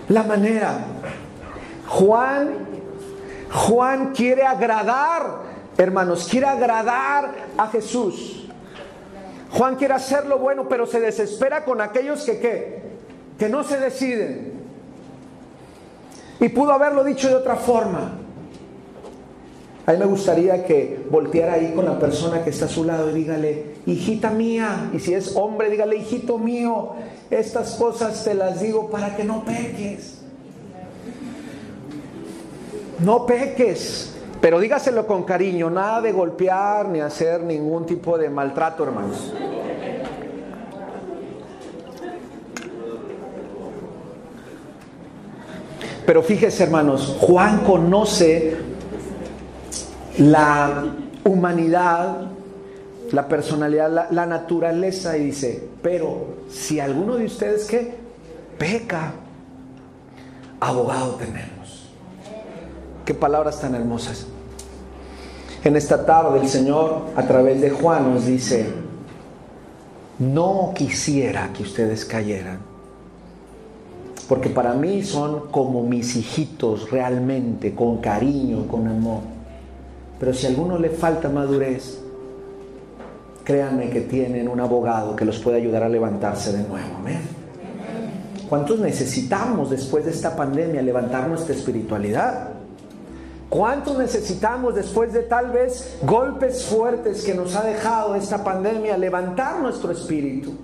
La 0.09 0.23
manera. 0.23 0.79
Juan, 1.87 2.51
Juan 3.51 4.12
quiere 4.14 4.44
agradar, 4.44 5.42
hermanos, 5.77 6.29
quiere 6.31 6.47
agradar 6.47 7.31
a 7.57 7.68
Jesús. 7.68 8.49
Juan 9.53 9.77
quiere 9.77 9.94
hacer 9.94 10.27
lo 10.27 10.38
bueno, 10.38 10.68
pero 10.68 10.87
se 10.87 11.01
desespera 11.01 11.64
con 11.64 11.81
aquellos 11.81 12.23
que 12.25 12.38
¿qué? 12.38 12.83
que 13.38 13.49
no 13.49 13.64
se 13.64 13.79
deciden. 13.79 14.53
Y 16.40 16.49
pudo 16.51 16.73
haberlo 16.73 17.05
dicho 17.05 17.29
de 17.29 17.37
otra 17.37 17.57
forma. 17.57 18.12
A 19.88 19.92
mí 19.92 19.96
me 19.96 20.05
gustaría 20.05 20.66
que 20.66 21.07
volteara 21.11 21.55
ahí 21.55 21.72
con 21.74 21.87
la 21.87 21.98
persona 21.98 22.44
que 22.44 22.51
está 22.51 22.66
a 22.66 22.68
su 22.68 22.85
lado 22.85 23.09
y 23.11 23.14
dígale, 23.14 23.77
hijita 23.87 24.29
mía, 24.29 24.90
y 24.92 24.98
si 24.98 25.14
es 25.14 25.35
hombre, 25.35 25.70
dígale, 25.70 25.96
hijito 25.96 26.37
mío, 26.37 26.90
estas 27.31 27.77
cosas 27.77 28.22
te 28.22 28.35
las 28.35 28.61
digo 28.61 28.90
para 28.90 29.16
que 29.16 29.24
no 29.24 29.46
peques. 29.46 30.18
No 32.98 33.24
peques, 33.24 34.14
pero 34.42 34.61
dígaselo 34.61 35.07
con 35.07 35.22
cariño, 35.22 35.70
nada 35.70 36.03
de 36.03 36.12
golpear 36.12 36.87
ni 36.87 37.01
hacer 37.01 37.40
ningún 37.40 37.87
tipo 37.87 38.18
de 38.18 38.29
maltrato, 38.29 38.85
hermanos. 38.85 39.33
Pero 46.05 46.22
fíjese, 46.22 46.64
hermanos, 46.64 47.16
Juan 47.20 47.64
conoce 47.64 48.67
la 50.18 50.85
humanidad, 51.24 52.26
la 53.12 53.28
personalidad, 53.28 54.09
la, 54.11 54.26
naturaleza 54.26 55.16
y 55.16 55.26
dice, 55.26 55.68
pero 55.83 56.37
si 56.50 56.81
alguno 56.81 57.16
de 57.16 57.26
ustedes 57.26 57.66
que 57.66 57.94
peca, 58.59 59.12
abogado 60.61 61.14
tenemos. 61.14 61.88
Qué 63.04 63.14
palabras 63.14 63.61
tan 63.61 63.74
hermosas. 63.74 64.26
En 65.64 65.76
esta 65.76 66.04
tarde 66.04 66.40
el 66.40 66.48
Señor 66.48 67.02
a 67.16 67.22
través 67.22 67.61
de 67.61 67.70
Juan 67.70 68.12
nos 68.12 68.26
dice, 68.26 68.66
no 70.18 70.72
quisiera 70.74 71.52
que 71.52 71.62
ustedes 71.62 72.04
cayeran, 72.04 72.59
porque 74.28 74.50
para 74.50 74.74
mí 74.74 75.02
son 75.04 75.48
como 75.50 75.85
mis 75.85 76.16
hijitos 76.16 76.90
realmente, 76.90 77.74
con 77.74 77.98
cariño, 77.98 78.66
con 78.66 78.87
amor. 78.88 79.38
Pero 80.18 80.35
si 80.35 80.46
a 80.46 80.48
alguno 80.50 80.78
le 80.78 80.90
falta 80.90 81.28
madurez, 81.28 82.00
créanme 83.44 83.88
que 83.90 84.02
tienen 84.02 84.48
un 84.48 84.61
abogado 84.61 85.14
que 85.16 85.24
los 85.24 85.38
puede 85.38 85.59
ayudar 85.59 85.83
a 85.83 85.88
levantarse 85.88 86.52
de 86.52 86.68
nuevo. 86.68 86.96
Amén. 86.98 87.20
¿Cuántos 88.48 88.78
necesitamos 88.81 89.70
después 89.70 90.04
de 90.04 90.11
esta 90.11 90.35
pandemia 90.35 90.83
levantar 90.83 91.28
nuestra 91.28 91.54
espiritualidad? 91.54 92.48
¿Cuántos 93.48 93.96
necesitamos 93.96 94.74
después 94.74 95.12
de 95.12 95.22
tal 95.22 95.50
vez 95.50 95.98
golpes 96.02 96.64
fuertes 96.66 97.24
que 97.24 97.35
nos 97.35 97.57
ha 97.57 97.62
dejado 97.62 98.14
esta 98.14 98.42
pandemia 98.44 98.96
levantar 98.98 99.61
nuestro 99.61 99.92
espíritu? 99.92 100.54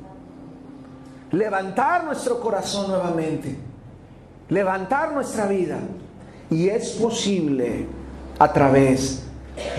Levantar 1.30 2.04
nuestro 2.04 2.40
corazón 2.40 2.88
nuevamente. 2.88 3.56
Levantar 4.48 5.12
nuestra 5.12 5.46
vida. 5.46 5.78
Y 6.50 6.68
es 6.68 6.90
posible 6.90 7.86
a 8.38 8.52
través 8.52 9.23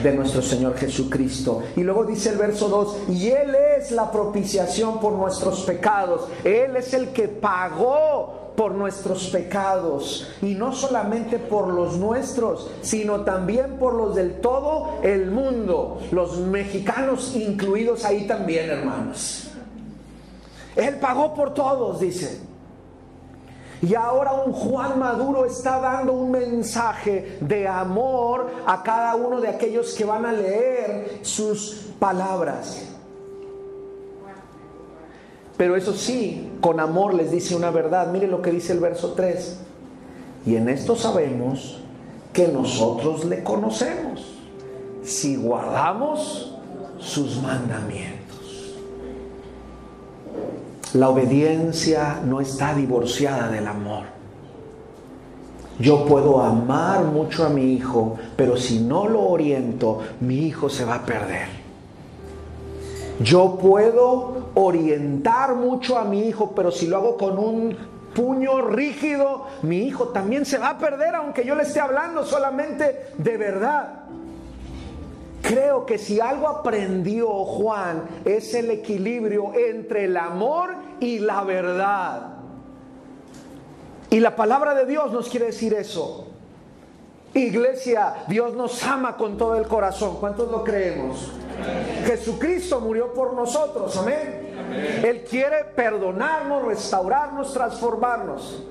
de 0.02 0.14
nuestro 0.14 0.42
Señor 0.42 0.76
Jesucristo. 0.78 1.64
Y 1.76 1.82
luego 1.82 2.06
dice 2.06 2.30
el 2.30 2.38
verso 2.38 2.70
2, 2.70 3.10
y 3.10 3.30
Él 3.30 3.56
es 3.78 3.92
la 3.92 4.12
propiciación 4.12 5.00
por 5.00 5.14
nuestros 5.14 5.62
pecados. 5.64 6.28
Él 6.44 6.76
es 6.76 6.94
el 6.94 7.10
que 7.10 7.28
pagó 7.28 8.54
por 8.56 8.74
nuestros 8.74 9.28
pecados. 9.28 10.28
Y 10.42 10.56
no 10.56 10.74
solamente 10.74 11.40
por 11.40 11.68
los 11.68 11.98
nuestros, 11.98 12.70
sino 12.82 13.22
también 13.22 13.78
por 13.78 13.94
los 13.94 14.16
del 14.16 14.40
todo 14.40 15.00
el 15.04 15.32
mundo. 15.32 16.00
Los 16.12 16.38
mexicanos 16.40 17.36
incluidos 17.36 18.06
ahí 18.06 18.28
también, 18.28 18.70
hermanos. 18.70 19.50
Él 20.76 20.96
pagó 20.96 21.34
por 21.34 21.54
todos, 21.54 22.00
dice. 22.00 22.55
Y 23.82 23.94
ahora 23.96 24.34
un 24.34 24.54
Juan 24.54 24.98
Maduro 25.00 25.46
está 25.46 25.80
dando 25.80 26.14
un 26.14 26.32
mensaje 26.32 27.38
de 27.42 27.68
amor 27.68 28.52
a 28.66 28.82
cada 28.84 29.16
uno 29.16 29.42
de 29.42 29.50
aquellos 29.50 29.94
que 29.94 30.06
van 30.06 30.26
a 30.26 30.32
leer 30.32 31.20
sus 31.22 31.92
palabras. 32.00 32.82
Pero 35.58 35.76
eso 35.76 35.94
sí, 35.94 36.52
con 36.62 36.80
amor 36.80 37.14
les 37.14 37.32
dice 37.32 37.56
una 37.56 37.72
verdad. 37.72 38.12
Mire 38.12 38.28
lo 38.28 38.42
que 38.42 38.52
dice 38.52 38.74
el 38.74 38.80
verso 38.80 39.14
3. 39.14 39.60
Y 40.46 40.56
en 40.56 40.70
esto 40.70 40.96
sabemos 40.96 41.82
que 42.34 42.48
nosotros 42.48 43.26
le 43.26 43.44
conocemos 43.44 44.36
si 45.04 45.38
guardamos 45.38 46.56
sus 47.00 47.42
mandamientos. 47.42 48.25
La 50.96 51.10
obediencia 51.10 52.22
no 52.24 52.40
está 52.40 52.74
divorciada 52.74 53.50
del 53.50 53.68
amor. 53.68 54.04
Yo 55.78 56.06
puedo 56.06 56.40
amar 56.40 57.04
mucho 57.04 57.46
a 57.46 57.50
mi 57.50 57.74
hijo, 57.74 58.16
pero 58.38 58.56
si 58.56 58.80
no 58.80 59.06
lo 59.10 59.24
oriento, 59.24 60.00
mi 60.22 60.38
hijo 60.48 60.70
se 60.70 60.86
va 60.86 60.96
a 60.96 61.06
perder. 61.06 61.50
Yo 63.20 63.58
puedo 63.62 64.52
orientar 64.54 65.56
mucho 65.56 65.98
a 65.98 66.06
mi 66.06 66.30
hijo, 66.30 66.54
pero 66.56 66.72
si 66.72 66.88
lo 66.88 66.96
hago 66.96 67.18
con 67.18 67.40
un 67.40 67.76
puño 68.14 68.62
rígido, 68.62 69.48
mi 69.64 69.80
hijo 69.80 70.10
también 70.10 70.46
se 70.46 70.60
va 70.60 70.70
a 70.70 70.78
perder, 70.78 71.14
aunque 71.16 71.44
yo 71.44 71.56
le 71.56 71.64
esté 71.64 71.82
hablando 71.82 72.24
solamente 72.24 73.08
de 73.18 73.36
verdad. 73.36 74.06
Creo 75.42 75.86
que 75.86 75.98
si 75.98 76.22
algo 76.22 76.48
aprendió 76.48 77.28
Juan 77.28 78.04
es 78.24 78.56
el 78.56 78.72
equilibrio 78.72 79.52
entre 79.54 80.06
el 80.06 80.18
amor 80.18 80.85
y 81.00 81.20
la 81.20 81.44
verdad. 81.44 82.36
Y 84.10 84.20
la 84.20 84.36
palabra 84.36 84.74
de 84.74 84.86
Dios 84.86 85.12
nos 85.12 85.30
quiere 85.30 85.48
decir 85.48 85.74
eso. 85.74 86.28
Iglesia, 87.34 88.24
Dios 88.28 88.54
nos 88.54 88.82
ama 88.84 89.18
con 89.18 89.38
todo 89.38 89.58
el 89.58 89.68
corazón. 89.68 90.18
¿Cuántos 90.20 90.50
lo 90.50 90.64
creemos? 90.64 91.32
Jesucristo 92.06 92.80
murió 92.80 93.14
por 93.14 93.34
nosotros, 93.34 93.96
amén. 93.98 94.54
Él 95.04 95.26
quiere 95.30 95.66
perdonarnos, 95.76 96.66
restaurarnos, 96.66 97.54
transformarnos. 97.54 98.64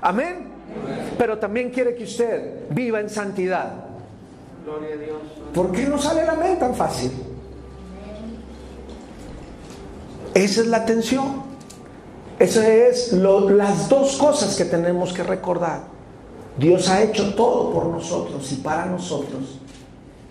Amén. 0.00 0.48
Pero 1.16 1.38
también 1.38 1.70
quiere 1.70 1.94
que 1.94 2.04
usted 2.04 2.68
viva 2.70 3.00
en 3.00 3.08
santidad. 3.08 3.72
¿Por 5.54 5.72
qué 5.72 5.84
no 5.84 5.98
sale 5.98 6.24
la 6.24 6.34
mente 6.34 6.56
tan 6.60 6.74
fácil? 6.74 7.12
Esa 10.34 10.60
es 10.60 10.66
la 10.66 10.84
tensión. 10.84 11.42
Esas 12.38 12.64
es 12.66 13.12
las 13.12 13.88
dos 13.88 14.16
cosas 14.16 14.56
que 14.56 14.64
tenemos 14.64 15.12
que 15.12 15.24
recordar. 15.24 15.82
Dios 16.56 16.88
ha 16.88 17.02
hecho 17.02 17.34
todo 17.34 17.72
por 17.72 17.86
nosotros 17.86 18.50
y 18.52 18.56
para 18.56 18.86
nosotros. 18.86 19.58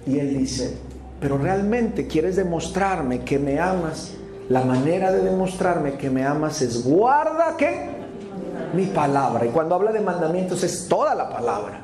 Y 0.05 0.19
Él 0.19 0.37
dice, 0.37 0.77
pero 1.19 1.37
realmente 1.37 2.07
quieres 2.07 2.35
demostrarme 2.35 3.21
que 3.21 3.39
me 3.39 3.59
amas. 3.59 4.13
La 4.49 4.63
manera 4.63 5.11
de 5.11 5.21
demostrarme 5.21 5.97
que 5.97 6.09
me 6.09 6.25
amas 6.25 6.61
es 6.61 6.85
guarda 6.85 7.57
que 7.57 7.89
mi 8.73 8.85
palabra. 8.85 9.45
Y 9.45 9.49
cuando 9.49 9.75
habla 9.75 9.91
de 9.91 9.99
mandamientos 9.99 10.63
es 10.63 10.87
toda 10.87 11.13
la 11.13 11.29
palabra. 11.29 11.81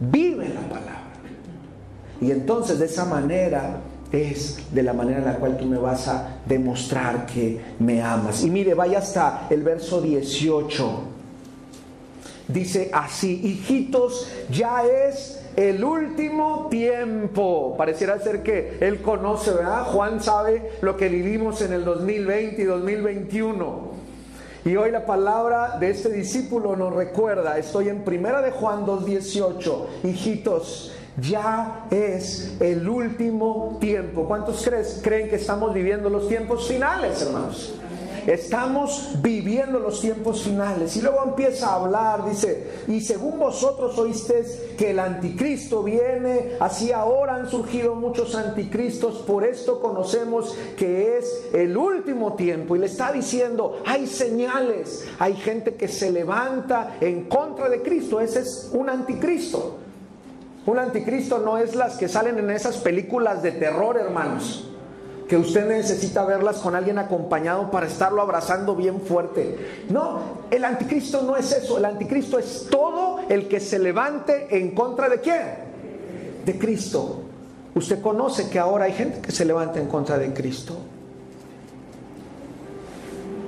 Vive 0.00 0.48
la 0.48 0.60
palabra. 0.62 1.02
Y 2.20 2.32
entonces 2.32 2.80
de 2.80 2.86
esa 2.86 3.04
manera 3.04 3.80
es 4.12 4.58
de 4.72 4.82
la 4.82 4.92
manera 4.92 5.18
en 5.18 5.24
la 5.24 5.36
cual 5.36 5.56
tú 5.56 5.64
me 5.64 5.78
vas 5.78 6.06
a 6.08 6.40
demostrar 6.46 7.26
que 7.26 7.60
me 7.78 8.02
amas. 8.02 8.44
Y 8.44 8.50
mire, 8.50 8.74
vaya 8.74 8.98
hasta 8.98 9.46
el 9.50 9.62
verso 9.62 10.00
18. 10.00 11.02
Dice 12.48 12.90
así, 12.92 13.40
hijitos, 13.42 14.28
ya 14.50 14.84
es 14.84 15.42
el 15.56 15.82
último 15.82 16.68
tiempo. 16.70 17.74
Pareciera 17.78 18.18
ser 18.18 18.42
que 18.42 18.76
él 18.80 19.00
conoce, 19.00 19.52
¿verdad? 19.52 19.84
Juan 19.84 20.22
sabe 20.22 20.72
lo 20.82 20.96
que 20.96 21.08
vivimos 21.08 21.62
en 21.62 21.72
el 21.72 21.84
2020 21.84 22.60
y 22.60 22.64
2021. 22.64 23.92
Y 24.64 24.76
hoy 24.76 24.92
la 24.92 25.06
palabra 25.06 25.78
de 25.80 25.90
este 25.90 26.08
discípulo 26.10 26.76
nos 26.76 26.94
recuerda, 26.94 27.58
estoy 27.58 27.88
en 27.88 28.04
primera 28.04 28.40
de 28.42 28.52
Juan 28.52 28.86
2:18, 28.86 29.86
hijitos, 30.04 30.92
ya 31.20 31.86
es 31.90 32.56
el 32.60 32.88
último 32.88 33.76
tiempo. 33.80 34.24
¿Cuántos 34.26 34.64
crees, 34.64 35.00
creen 35.02 35.28
que 35.28 35.36
estamos 35.36 35.74
viviendo 35.74 36.08
los 36.08 36.28
tiempos 36.28 36.66
finales, 36.66 37.20
hermanos? 37.22 37.74
Estamos 38.26 39.16
viviendo 39.20 39.80
los 39.80 40.00
tiempos 40.00 40.44
finales. 40.44 40.96
Y 40.96 41.00
luego 41.00 41.24
empieza 41.24 41.70
a 41.70 41.74
hablar, 41.82 42.28
dice, 42.28 42.70
y 42.86 43.00
según 43.00 43.38
vosotros 43.38 43.98
oísteis 43.98 44.60
que 44.78 44.90
el 44.90 45.00
anticristo 45.00 45.82
viene, 45.82 46.52
así 46.60 46.92
ahora 46.92 47.34
han 47.34 47.50
surgido 47.50 47.96
muchos 47.96 48.36
anticristos, 48.36 49.18
por 49.18 49.44
esto 49.44 49.80
conocemos 49.80 50.56
que 50.76 51.18
es 51.18 51.48
el 51.52 51.76
último 51.76 52.34
tiempo. 52.34 52.76
Y 52.76 52.78
le 52.78 52.86
está 52.86 53.10
diciendo, 53.10 53.82
hay 53.84 54.06
señales, 54.06 55.04
hay 55.18 55.34
gente 55.34 55.74
que 55.74 55.88
se 55.88 56.12
levanta 56.12 56.96
en 57.00 57.24
contra 57.24 57.68
de 57.68 57.82
Cristo, 57.82 58.20
ese 58.20 58.40
es 58.40 58.70
un 58.72 58.88
anticristo. 58.88 59.81
Un 60.66 60.78
anticristo 60.78 61.38
no 61.38 61.58
es 61.58 61.74
las 61.74 61.96
que 61.96 62.08
salen 62.08 62.38
en 62.38 62.50
esas 62.50 62.76
películas 62.78 63.42
de 63.42 63.52
terror, 63.52 63.98
hermanos 63.98 64.68
que 65.32 65.38
usted 65.38 65.66
necesita 65.66 66.26
verlas 66.26 66.58
con 66.58 66.74
alguien 66.74 66.98
acompañado 66.98 67.70
para 67.70 67.86
estarlo 67.86 68.20
abrazando 68.20 68.76
bien 68.76 69.00
fuerte. 69.00 69.84
No, 69.88 70.20
el 70.50 70.62
anticristo 70.62 71.22
no 71.22 71.38
es 71.38 71.52
eso, 71.52 71.78
el 71.78 71.86
anticristo 71.86 72.38
es 72.38 72.66
todo 72.70 73.20
el 73.30 73.48
que 73.48 73.58
se 73.58 73.78
levante 73.78 74.48
en 74.50 74.72
contra 74.74 75.08
de 75.08 75.22
quién? 75.22 75.40
De 76.44 76.58
Cristo. 76.58 77.22
Usted 77.74 78.02
conoce 78.02 78.50
que 78.50 78.58
ahora 78.58 78.84
hay 78.84 78.92
gente 78.92 79.22
que 79.22 79.32
se 79.32 79.46
levanta 79.46 79.80
en 79.80 79.86
contra 79.86 80.18
de 80.18 80.34
Cristo. 80.34 80.76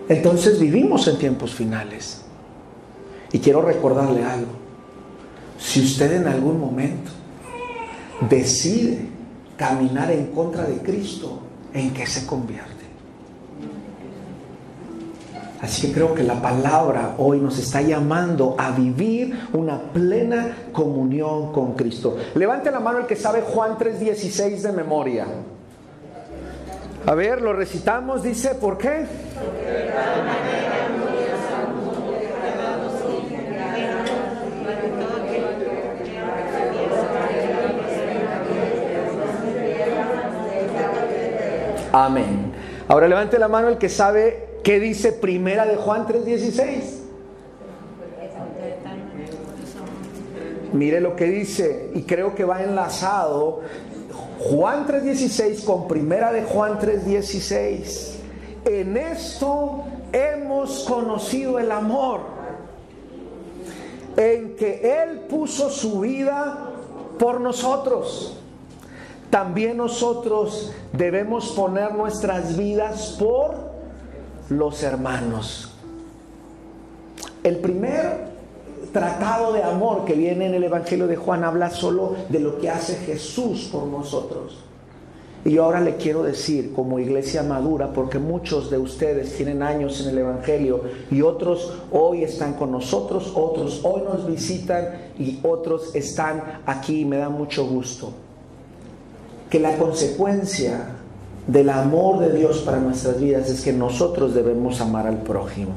Entonces 0.08 0.58
vivimos 0.58 1.06
en 1.06 1.18
tiempos 1.18 1.54
finales. 1.54 2.22
Y 3.30 3.40
quiero 3.40 3.60
recordarle 3.60 4.24
algo. 4.24 4.63
Si 5.58 5.80
usted 5.80 6.12
en 6.20 6.28
algún 6.28 6.60
momento 6.60 7.10
decide 8.28 9.08
caminar 9.56 10.10
en 10.10 10.26
contra 10.26 10.64
de 10.64 10.78
Cristo, 10.78 11.40
¿en 11.72 11.92
qué 11.92 12.06
se 12.06 12.26
convierte? 12.26 12.84
Así 15.60 15.86
que 15.86 15.94
creo 15.94 16.14
que 16.14 16.22
la 16.22 16.42
palabra 16.42 17.14
hoy 17.16 17.38
nos 17.38 17.58
está 17.58 17.80
llamando 17.80 18.54
a 18.58 18.72
vivir 18.72 19.48
una 19.54 19.80
plena 19.80 20.54
comunión 20.72 21.52
con 21.52 21.72
Cristo. 21.72 22.18
Levante 22.34 22.70
la 22.70 22.80
mano 22.80 22.98
el 22.98 23.06
que 23.06 23.16
sabe 23.16 23.40
Juan 23.40 23.78
3:16 23.78 24.62
de 24.62 24.72
memoria. 24.72 25.26
A 27.06 27.14
ver, 27.14 27.40
lo 27.40 27.54
recitamos, 27.54 28.22
dice, 28.22 28.54
¿por 28.56 28.76
qué? 28.76 29.06
Amén. 41.96 42.52
Ahora 42.88 43.06
levante 43.06 43.38
la 43.38 43.46
mano 43.46 43.68
el 43.68 43.78
que 43.78 43.88
sabe 43.88 44.58
qué 44.64 44.80
dice 44.80 45.12
Primera 45.12 45.64
de 45.64 45.76
Juan 45.76 46.08
3:16. 46.08 47.02
Mire 50.72 51.00
lo 51.00 51.14
que 51.14 51.26
dice 51.26 51.92
y 51.94 52.02
creo 52.02 52.34
que 52.34 52.42
va 52.42 52.64
enlazado 52.64 53.60
Juan 54.40 54.88
3:16 54.88 55.62
con 55.62 55.86
Primera 55.86 56.32
de 56.32 56.42
Juan 56.42 56.80
3:16. 56.80 58.16
En 58.64 58.96
esto 58.96 59.84
hemos 60.10 60.82
conocido 60.88 61.60
el 61.60 61.70
amor 61.70 62.22
en 64.16 64.56
que 64.56 65.00
Él 65.00 65.20
puso 65.28 65.70
su 65.70 66.00
vida 66.00 66.70
por 67.20 67.40
nosotros 67.40 68.40
también 69.34 69.78
nosotros 69.78 70.70
debemos 70.92 71.50
poner 71.56 71.92
nuestras 71.92 72.56
vidas 72.56 73.16
por 73.18 73.56
los 74.48 74.80
hermanos. 74.84 75.72
El 77.42 77.56
primer 77.56 78.28
tratado 78.92 79.52
de 79.52 79.64
amor 79.64 80.04
que 80.04 80.14
viene 80.14 80.46
en 80.46 80.54
el 80.54 80.62
Evangelio 80.62 81.08
de 81.08 81.16
Juan 81.16 81.42
habla 81.42 81.70
solo 81.70 82.14
de 82.28 82.38
lo 82.38 82.60
que 82.60 82.70
hace 82.70 82.94
Jesús 82.94 83.68
por 83.72 83.88
nosotros. 83.88 84.56
Y 85.44 85.58
ahora 85.58 85.80
le 85.80 85.96
quiero 85.96 86.22
decir, 86.22 86.72
como 86.72 87.00
iglesia 87.00 87.42
madura, 87.42 87.92
porque 87.92 88.20
muchos 88.20 88.70
de 88.70 88.78
ustedes 88.78 89.36
tienen 89.36 89.64
años 89.64 90.00
en 90.00 90.10
el 90.10 90.18
Evangelio 90.18 90.82
y 91.10 91.22
otros 91.22 91.72
hoy 91.90 92.22
están 92.22 92.54
con 92.54 92.70
nosotros, 92.70 93.32
otros 93.34 93.80
hoy 93.82 94.02
nos 94.02 94.28
visitan 94.28 95.10
y 95.18 95.40
otros 95.42 95.92
están 95.96 96.60
aquí 96.66 97.04
me 97.04 97.16
da 97.16 97.30
mucho 97.30 97.66
gusto 97.66 98.12
que 99.54 99.60
la 99.60 99.76
consecuencia 99.78 100.80
del 101.46 101.70
amor 101.70 102.18
de 102.18 102.36
Dios 102.36 102.62
para 102.62 102.80
nuestras 102.80 103.20
vidas 103.20 103.48
es 103.48 103.60
que 103.60 103.72
nosotros 103.72 104.34
debemos 104.34 104.80
amar 104.80 105.06
al 105.06 105.18
prójimo 105.18 105.70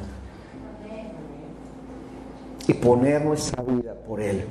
y 2.67 2.73
poner 2.73 3.23
nuestra 3.23 3.61
vida 3.61 3.93
por 3.93 4.19
Él. 4.19 4.45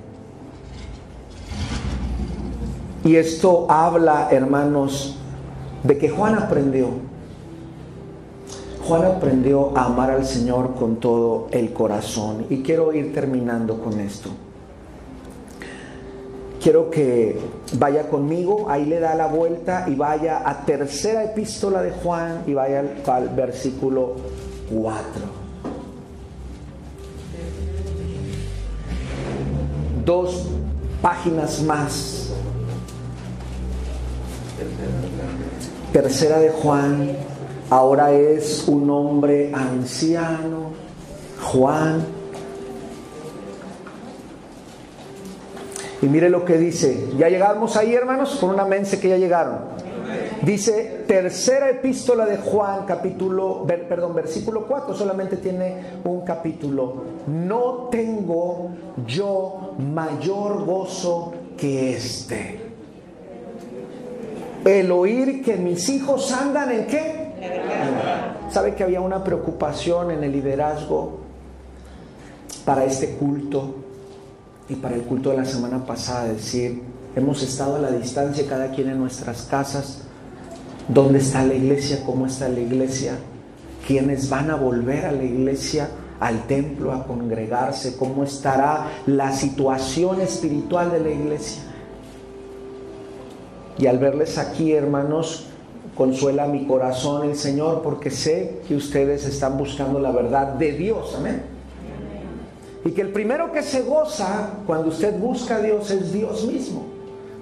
Y 3.02 3.16
esto 3.16 3.66
habla, 3.68 4.28
hermanos, 4.30 5.18
de 5.82 5.98
que 5.98 6.08
Juan 6.08 6.36
aprendió. 6.36 6.90
Juan 8.86 9.06
aprendió 9.06 9.76
a 9.76 9.86
amar 9.86 10.12
al 10.12 10.24
Señor 10.24 10.76
con 10.76 11.00
todo 11.00 11.48
el 11.50 11.72
corazón. 11.72 12.46
Y 12.48 12.62
quiero 12.62 12.92
ir 12.92 13.12
terminando 13.12 13.82
con 13.82 13.98
esto 13.98 14.30
quiero 16.66 16.90
que 16.90 17.38
vaya 17.74 18.08
conmigo, 18.08 18.66
ahí 18.70 18.84
le 18.84 19.00
da 19.00 19.14
la 19.14 19.26
vuelta 19.26 19.86
y 19.88 19.94
vaya 19.94 20.42
a 20.44 20.64
tercera 20.64 21.24
epístola 21.24 21.82
de 21.82 21.90
Juan 21.90 22.42
y 22.46 22.54
vaya 22.54 22.84
al, 23.06 23.28
versículo 23.30 24.16
4. 24.70 25.02
Dos 30.04 30.46
páginas 31.02 31.62
más. 31.62 32.30
Tercera 35.92 36.38
de 36.38 36.50
Juan, 36.50 37.16
ahora 37.70 38.12
es 38.12 38.68
un 38.68 38.88
hombre 38.90 39.52
anciano, 39.54 40.72
Juan 41.42 42.15
Y 46.06 46.08
mire 46.08 46.30
lo 46.30 46.44
que 46.44 46.56
dice. 46.56 47.08
Ya 47.18 47.28
llegamos 47.28 47.76
ahí, 47.76 47.92
hermanos, 47.92 48.36
con 48.36 48.50
una 48.50 48.64
mense 48.64 49.00
que 49.00 49.08
ya 49.08 49.16
llegaron. 49.16 49.58
Dice, 50.42 51.02
tercera 51.08 51.68
epístola 51.68 52.24
de 52.26 52.36
Juan, 52.36 52.86
capítulo, 52.86 53.66
perdón, 53.66 54.14
versículo 54.14 54.68
4, 54.68 54.94
solamente 54.94 55.36
tiene 55.38 55.78
un 56.04 56.20
capítulo. 56.20 57.02
No 57.26 57.88
tengo 57.90 58.70
yo 59.04 59.74
mayor 59.78 60.64
gozo 60.64 61.34
que 61.56 61.96
este. 61.96 62.60
El 64.64 64.92
oír 64.92 65.42
que 65.42 65.56
mis 65.56 65.88
hijos 65.88 66.30
andan 66.30 66.70
en 66.70 66.86
qué? 66.86 67.32
¿Sabe 68.52 68.76
que 68.76 68.84
había 68.84 69.00
una 69.00 69.24
preocupación 69.24 70.12
en 70.12 70.22
el 70.22 70.30
liderazgo 70.30 71.18
para 72.64 72.84
este 72.84 73.16
culto? 73.16 73.85
Y 74.68 74.74
para 74.74 74.96
el 74.96 75.02
culto 75.02 75.30
de 75.30 75.36
la 75.36 75.44
semana 75.44 75.84
pasada 75.84 76.24
decir, 76.24 76.82
hemos 77.14 77.42
estado 77.42 77.76
a 77.76 77.78
la 77.78 77.90
distancia 77.90 78.46
cada 78.48 78.70
quien 78.70 78.90
en 78.90 78.98
nuestras 78.98 79.42
casas, 79.42 80.02
¿dónde 80.88 81.18
está 81.18 81.44
la 81.44 81.54
iglesia? 81.54 82.02
¿Cómo 82.04 82.26
está 82.26 82.48
la 82.48 82.60
iglesia? 82.60 83.18
¿Quiénes 83.86 84.28
van 84.28 84.50
a 84.50 84.56
volver 84.56 85.06
a 85.06 85.12
la 85.12 85.24
iglesia? 85.24 85.88
al 86.20 86.46
templo 86.46 86.92
a 86.92 87.04
congregarse, 87.06 87.96
cómo 87.96 88.24
estará 88.24 88.86
la 89.06 89.32
situación 89.32 90.20
espiritual 90.22 90.90
de 90.90 91.00
la 91.00 91.10
iglesia. 91.10 91.62
Y 93.78 93.86
al 93.86 93.98
verles 93.98 94.38
aquí, 94.38 94.72
hermanos, 94.72 95.46
consuela 95.94 96.46
mi 96.46 96.66
corazón 96.66 97.28
el 97.28 97.36
Señor 97.36 97.82
porque 97.82 98.10
sé 98.10 98.60
que 98.66 98.74
ustedes 98.74 99.26
están 99.26 99.58
buscando 99.58 99.98
la 99.98 100.10
verdad 100.10 100.54
de 100.54 100.72
Dios. 100.72 101.14
Amén. 101.16 101.55
Y 102.86 102.92
que 102.92 103.02
el 103.02 103.12
primero 103.12 103.50
que 103.50 103.64
se 103.64 103.82
goza 103.82 104.50
cuando 104.64 104.88
usted 104.88 105.18
busca 105.18 105.56
a 105.56 105.58
Dios 105.60 105.90
es 105.90 106.12
Dios 106.12 106.46
mismo. 106.46 106.86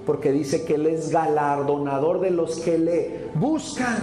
Porque 0.03 0.31
dice 0.31 0.65
que 0.65 0.73
Él 0.73 0.87
es 0.87 1.11
galardonador 1.11 2.19
de 2.19 2.31
los 2.31 2.59
que 2.61 2.79
le 2.79 3.29
buscan. 3.35 3.95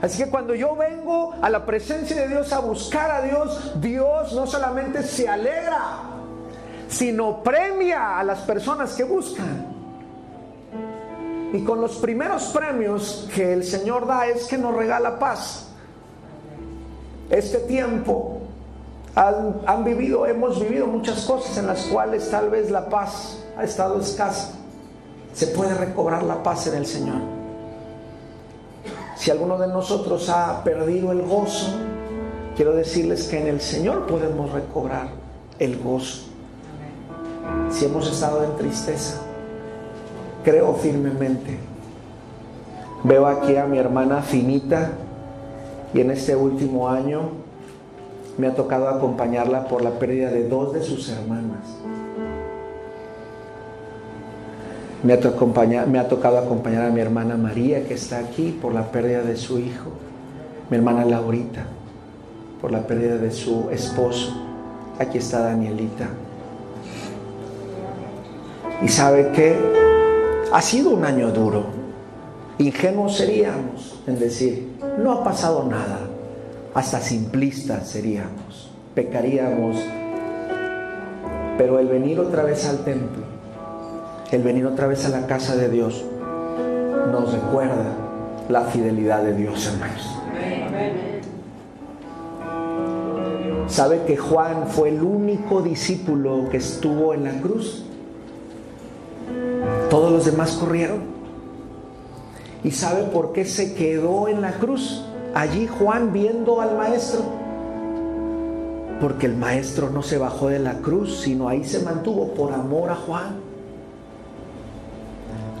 Así 0.00 0.24
que 0.24 0.30
cuando 0.30 0.54
yo 0.54 0.74
vengo 0.76 1.34
a 1.42 1.50
la 1.50 1.66
presencia 1.66 2.22
de 2.22 2.28
Dios 2.28 2.50
a 2.54 2.60
buscar 2.60 3.10
a 3.10 3.20
Dios, 3.20 3.74
Dios 3.82 4.32
no 4.32 4.46
solamente 4.46 5.02
se 5.02 5.28
alegra, 5.28 5.98
sino 6.88 7.42
premia 7.42 8.18
a 8.18 8.24
las 8.24 8.38
personas 8.40 8.94
que 8.94 9.04
buscan. 9.04 9.66
Y 11.52 11.62
con 11.64 11.82
los 11.82 11.96
primeros 11.96 12.44
premios 12.44 13.28
que 13.34 13.52
el 13.52 13.62
Señor 13.62 14.06
da 14.06 14.26
es 14.26 14.46
que 14.46 14.56
nos 14.56 14.74
regala 14.74 15.18
paz. 15.18 15.68
Este 17.28 17.58
tiempo 17.58 18.47
han, 19.18 19.82
vivido, 19.84 20.26
hemos 20.26 20.60
vivido 20.60 20.86
muchas 20.86 21.24
cosas 21.24 21.58
en 21.58 21.66
las 21.66 21.82
cuales 21.86 22.30
tal 22.30 22.50
vez 22.50 22.70
la 22.70 22.88
paz 22.88 23.38
ha 23.56 23.64
estado 23.64 24.00
escasa. 24.00 24.52
Se 25.34 25.48
puede 25.48 25.74
recobrar 25.74 26.22
la 26.22 26.42
paz 26.42 26.68
en 26.68 26.76
el 26.76 26.86
Señor. 26.86 27.18
Si 29.16 29.32
alguno 29.32 29.58
de 29.58 29.66
nosotros 29.66 30.28
ha 30.28 30.62
perdido 30.62 31.10
el 31.10 31.22
gozo, 31.22 31.66
quiero 32.54 32.74
decirles 32.74 33.26
que 33.26 33.40
en 33.40 33.48
el 33.48 33.60
Señor 33.60 34.06
podemos 34.06 34.52
recobrar 34.52 35.08
el 35.58 35.78
gozo. 35.82 36.28
Si 37.70 37.86
hemos 37.86 38.08
estado 38.08 38.44
en 38.44 38.56
tristeza, 38.56 39.18
creo 40.44 40.74
firmemente. 40.74 41.58
Veo 43.02 43.26
aquí 43.26 43.56
a 43.56 43.64
mi 43.64 43.78
hermana 43.78 44.22
Finita 44.22 44.92
y 45.92 46.02
en 46.02 46.12
este 46.12 46.36
último 46.36 46.88
año 46.88 47.47
me 48.38 48.46
ha 48.46 48.54
tocado 48.54 48.88
acompañarla 48.88 49.66
por 49.66 49.82
la 49.82 49.90
pérdida 49.90 50.30
de 50.30 50.48
dos 50.48 50.72
de 50.72 50.82
sus 50.82 51.08
hermanas. 51.10 51.66
Me 55.02 55.12
ha, 55.12 55.86
me 55.86 55.98
ha, 55.98 56.08
tocado 56.08 56.38
acompañar 56.38 56.86
a 56.86 56.90
mi 56.90 57.00
hermana 57.00 57.36
María, 57.36 57.84
que 57.84 57.94
está 57.94 58.18
aquí, 58.18 58.56
por 58.62 58.72
la 58.72 58.90
pérdida 58.90 59.22
de 59.22 59.36
su 59.36 59.58
hijo. 59.58 59.90
Mi 60.70 60.76
hermana 60.76 61.04
Laurita, 61.04 61.66
por 62.60 62.70
la 62.70 62.86
pérdida 62.86 63.16
de 63.16 63.30
su 63.30 63.70
esposo. 63.70 64.32
Aquí 64.98 65.18
está 65.18 65.40
Danielita. 65.40 66.08
Y 68.82 68.88
sabe 68.88 69.32
que 69.32 69.56
ha 70.52 70.62
sido 70.62 70.90
un 70.90 71.04
año 71.04 71.30
duro. 71.30 71.66
Ingenuos 72.58 73.16
seríamos 73.16 74.00
en 74.06 74.18
decir, 74.18 74.78
no 74.98 75.12
ha 75.12 75.24
pasado 75.24 75.64
nada. 75.64 76.07
Hasta 76.74 77.00
simplistas 77.00 77.88
seríamos. 77.88 78.70
Pecaríamos. 78.94 79.76
Pero 81.56 81.78
el 81.78 81.88
venir 81.88 82.20
otra 82.20 82.44
vez 82.44 82.66
al 82.68 82.78
templo, 82.84 83.24
el 84.30 84.42
venir 84.42 84.66
otra 84.66 84.86
vez 84.86 85.04
a 85.06 85.08
la 85.08 85.26
casa 85.26 85.56
de 85.56 85.68
Dios, 85.68 86.04
nos 87.10 87.32
recuerda 87.32 87.96
la 88.48 88.62
fidelidad 88.62 89.22
de 89.22 89.34
Dios, 89.34 89.66
hermanos. 89.66 90.18
¿Sabe 93.66 94.02
que 94.06 94.16
Juan 94.16 94.68
fue 94.68 94.88
el 94.90 95.02
único 95.02 95.62
discípulo 95.62 96.48
que 96.50 96.56
estuvo 96.58 97.12
en 97.12 97.24
la 97.24 97.40
cruz? 97.40 97.84
Todos 99.90 100.12
los 100.12 100.24
demás 100.24 100.52
corrieron. 100.52 101.00
¿Y 102.64 102.70
sabe 102.70 103.04
por 103.04 103.32
qué 103.32 103.44
se 103.44 103.74
quedó 103.74 104.28
en 104.28 104.40
la 104.40 104.52
cruz? 104.52 105.04
Allí 105.34 105.66
Juan 105.66 106.12
viendo 106.12 106.60
al 106.60 106.76
maestro. 106.76 107.22
Porque 109.00 109.26
el 109.26 109.36
maestro 109.36 109.90
no 109.90 110.02
se 110.02 110.18
bajó 110.18 110.48
de 110.48 110.58
la 110.58 110.74
cruz, 110.78 111.20
sino 111.20 111.48
ahí 111.48 111.64
se 111.64 111.80
mantuvo 111.80 112.34
por 112.34 112.52
amor 112.52 112.90
a 112.90 112.96
Juan. 112.96 113.36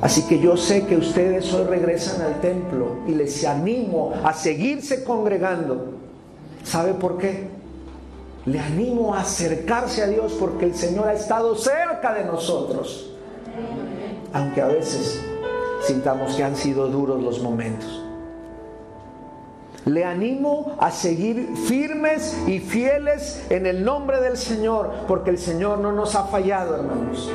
Así 0.00 0.22
que 0.22 0.40
yo 0.40 0.56
sé 0.56 0.86
que 0.86 0.96
ustedes 0.96 1.52
hoy 1.52 1.64
regresan 1.64 2.22
al 2.22 2.40
templo 2.40 2.98
y 3.06 3.14
les 3.14 3.44
animo 3.44 4.12
a 4.24 4.32
seguirse 4.32 5.04
congregando. 5.04 5.94
¿Sabe 6.64 6.94
por 6.94 7.18
qué? 7.18 7.48
Le 8.46 8.60
animo 8.60 9.14
a 9.14 9.20
acercarse 9.20 10.02
a 10.02 10.06
Dios 10.06 10.36
porque 10.38 10.66
el 10.66 10.74
Señor 10.74 11.08
ha 11.08 11.14
estado 11.14 11.54
cerca 11.56 12.14
de 12.14 12.24
nosotros 12.24 13.08
aunque 14.32 14.60
a 14.60 14.66
veces 14.66 15.20
sintamos 15.82 16.34
que 16.34 16.44
han 16.44 16.56
sido 16.56 16.88
duros 16.88 17.22
los 17.22 17.40
momentos. 17.40 17.97
Le 19.88 20.04
animo 20.04 20.76
a 20.78 20.90
seguir 20.90 21.56
firmes 21.66 22.38
y 22.46 22.58
fieles 22.58 23.46
en 23.48 23.64
el 23.64 23.82
nombre 23.82 24.20
del 24.20 24.36
Señor, 24.36 24.90
porque 25.08 25.30
el 25.30 25.38
Señor 25.38 25.78
no 25.78 25.92
nos 25.92 26.14
ha 26.14 26.24
fallado, 26.24 26.74
hermanos. 26.74 27.30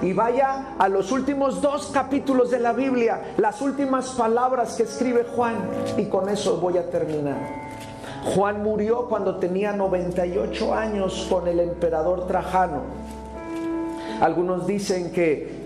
Y 0.00 0.14
vaya 0.14 0.74
a 0.78 0.88
los 0.88 1.12
últimos 1.12 1.60
dos 1.60 1.90
capítulos 1.92 2.50
de 2.50 2.60
la 2.60 2.72
Biblia, 2.72 3.34
las 3.36 3.60
últimas 3.60 4.08
palabras 4.12 4.76
que 4.76 4.84
escribe 4.84 5.26
Juan, 5.36 5.56
y 5.98 6.06
con 6.06 6.30
eso 6.30 6.56
voy 6.56 6.78
a 6.78 6.88
terminar. 6.88 7.36
Juan 8.34 8.62
murió 8.62 9.06
cuando 9.06 9.36
tenía 9.36 9.72
98 9.72 10.74
años 10.74 11.26
con 11.28 11.46
el 11.46 11.60
emperador 11.60 12.26
Trajano. 12.26 12.84
Algunos 14.22 14.66
dicen 14.66 15.12
que 15.12 15.59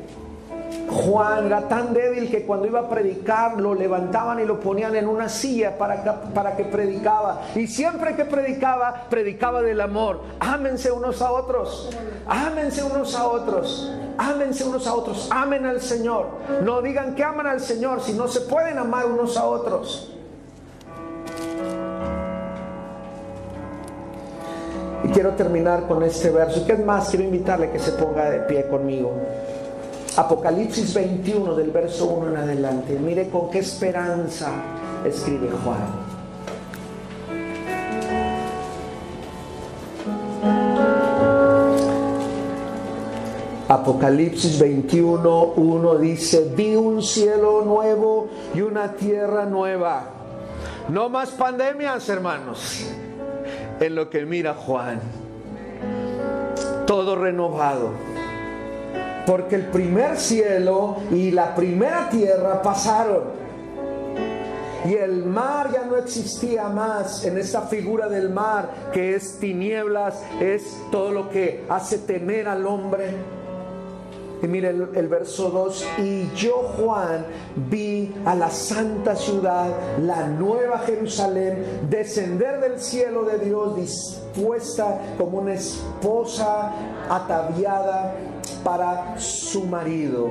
Juan 0.95 1.47
era 1.47 1.69
tan 1.69 1.93
débil 1.93 2.31
que 2.31 2.47
cuando 2.47 2.67
iba 2.67 2.81
a 2.81 2.89
predicar 2.89 3.61
lo 3.61 3.75
levantaban 3.75 4.39
y 4.39 4.45
lo 4.45 4.61
ponían 4.61 4.95
en 4.95 5.09
una 5.09 5.29
silla 5.29 5.77
para 5.77 6.03
que, 6.03 6.11
para 6.33 6.57
que 6.57 6.65
predicaba. 6.65 7.43
Y 7.57 7.67
siempre 7.67 8.15
que 8.15 8.25
predicaba, 8.25 9.07
predicaba 9.11 9.61
del 9.61 9.81
amor. 9.81 10.21
Ámense 10.39 10.93
unos 10.93 11.21
a 11.21 11.33
otros. 11.33 11.91
Ámense 12.27 12.85
unos 12.85 13.15
a 13.17 13.27
otros. 13.27 13.93
Ámense 14.17 14.65
unos 14.65 14.87
a 14.87 14.95
otros. 14.95 15.29
Amen 15.33 15.67
al 15.67 15.81
Señor. 15.81 16.29
No 16.63 16.81
digan 16.81 17.15
que 17.17 17.25
aman 17.25 17.49
al 17.49 17.61
Señor 17.61 18.01
si 18.01 18.13
no 18.13 18.29
se 18.29 18.43
pueden 18.43 18.79
amar 18.79 19.07
unos 19.07 19.37
a 19.37 19.45
otros. 19.45 20.13
Y 25.03 25.09
quiero 25.09 25.33
terminar 25.33 25.87
con 25.87 26.03
este 26.05 26.31
verso. 26.31 26.61
¿Y 26.61 26.65
qué 26.65 26.75
es 26.75 26.85
más? 26.85 27.11
Quiero 27.11 27.25
invitarle 27.25 27.71
que 27.71 27.79
se 27.79 27.93
ponga 27.93 28.31
de 28.31 28.41
pie 28.41 28.69
conmigo. 28.69 29.13
Apocalipsis 30.17 30.95
21 30.95 31.57
del 31.57 31.73
verso 31.73 32.07
1 32.07 32.29
en 32.29 32.37
adelante. 32.37 32.97
Mire 33.01 33.29
con 33.31 33.51
qué 33.51 33.59
esperanza 33.59 34.49
escribe 35.05 35.51
Juan. 35.65 36.15
Apocalipsis 43.67 44.61
21, 44.61 45.53
1 45.57 45.99
dice, 45.99 46.53
vi 46.55 46.77
un 46.77 47.03
cielo 47.03 47.63
nuevo 47.65 48.29
y 48.55 48.61
una 48.61 48.93
tierra 48.93 49.47
nueva. 49.47 50.11
No 50.91 51.09
más 51.09 51.31
pandemias, 51.31 52.09
hermanos, 52.09 52.87
en 53.81 53.95
lo 53.97 54.09
que 54.09 54.25
mira 54.25 54.55
Juan. 54.55 55.01
Todo 56.87 57.17
renovado 57.17 58.14
porque 59.27 59.57
el 59.57 59.67
primer 59.67 60.17
cielo 60.19 60.97
y 61.11 61.31
la 61.31 61.55
primera 61.55 62.09
tierra 62.09 62.63
pasaron. 62.63 63.45
Y 64.85 64.95
el 64.95 65.25
mar 65.25 65.71
ya 65.73 65.85
no 65.85 65.97
existía 65.97 66.69
más 66.69 67.25
en 67.25 67.39
esa 67.39 67.63
figura 67.63 68.09
del 68.09 68.29
mar 68.29 68.69
que 68.93 69.15
es 69.15 69.39
tinieblas, 69.39 70.23
es 70.41 70.77
todo 70.91 71.11
lo 71.11 71.31
que 71.31 71.65
hace 71.71 71.99
temer 71.99 72.49
al 72.49 72.67
hombre. 72.67 73.15
Y 74.43 74.47
mire 74.47 74.69
el, 74.69 75.09
verso 75.09 75.49
2, 75.49 75.87
y 76.01 76.31
yo 76.37 76.75
Juan 76.77 77.25
vi 77.71 78.15
a 78.27 78.35
la 78.35 78.51
santa 78.51 79.17
ciudad, 79.17 79.71
la 80.03 80.27
nueva 80.27 80.81
Jerusalén, 80.81 81.87
descender 81.89 82.61
del 82.61 82.79
cielo 82.79 83.25
de 83.25 83.39
Dios 83.39 83.75
dispuesta 83.75 85.01
como 85.17 85.39
una 85.39 85.55
esposa 85.55 86.73
ataviada 87.09 88.15
para 88.63 89.19
su 89.19 89.65
marido. 89.65 90.29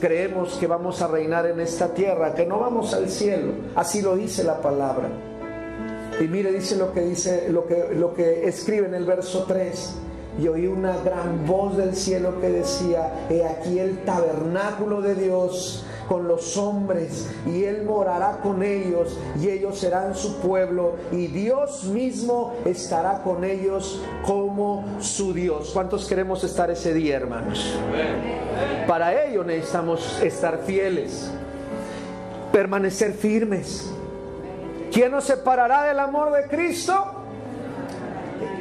Creemos 0.00 0.54
que 0.54 0.66
vamos 0.66 1.02
a 1.02 1.08
reinar 1.08 1.46
en 1.46 1.60
esta 1.60 1.94
tierra, 1.94 2.34
que 2.34 2.46
no 2.46 2.58
vamos 2.58 2.94
al 2.94 3.08
cielo. 3.08 3.52
Así 3.74 4.02
lo 4.02 4.16
dice 4.16 4.44
la 4.44 4.60
palabra. 4.60 5.08
Y 6.20 6.24
mire, 6.24 6.52
dice 6.52 6.76
lo 6.76 6.92
que 6.92 7.00
dice, 7.00 7.48
lo 7.50 7.66
que, 7.66 7.88
lo 7.94 8.14
que 8.14 8.46
escribe 8.46 8.86
en 8.86 8.94
el 8.94 9.04
verso 9.04 9.44
3 9.48 9.94
y 10.40 10.48
oí 10.48 10.66
una 10.66 10.96
gran 10.98 11.46
voz 11.46 11.76
del 11.76 11.94
cielo 11.94 12.40
que 12.40 12.48
decía, 12.48 13.26
he 13.30 13.44
aquí 13.44 13.78
el 13.78 14.04
tabernáculo 14.04 15.00
de 15.00 15.14
Dios 15.14 15.84
con 16.08 16.28
los 16.28 16.56
hombres 16.56 17.30
y 17.46 17.64
Él 17.64 17.84
morará 17.84 18.38
con 18.42 18.62
ellos 18.62 19.18
y 19.40 19.48
ellos 19.48 19.78
serán 19.78 20.14
su 20.14 20.38
pueblo 20.38 20.96
y 21.12 21.26
Dios 21.28 21.84
mismo 21.84 22.54
estará 22.64 23.22
con 23.22 23.44
ellos 23.44 24.02
como 24.24 24.84
su 25.00 25.32
Dios. 25.32 25.70
¿Cuántos 25.72 26.06
queremos 26.06 26.44
estar 26.44 26.70
ese 26.70 26.94
día, 26.94 27.16
hermanos? 27.16 27.74
Para 28.86 29.24
ello 29.24 29.44
necesitamos 29.44 30.20
estar 30.22 30.60
fieles, 30.64 31.30
permanecer 32.52 33.12
firmes. 33.12 33.90
¿Quién 34.92 35.10
nos 35.10 35.24
separará 35.24 35.84
del 35.84 35.98
amor 35.98 36.32
de 36.32 36.46
Cristo? 36.46 36.94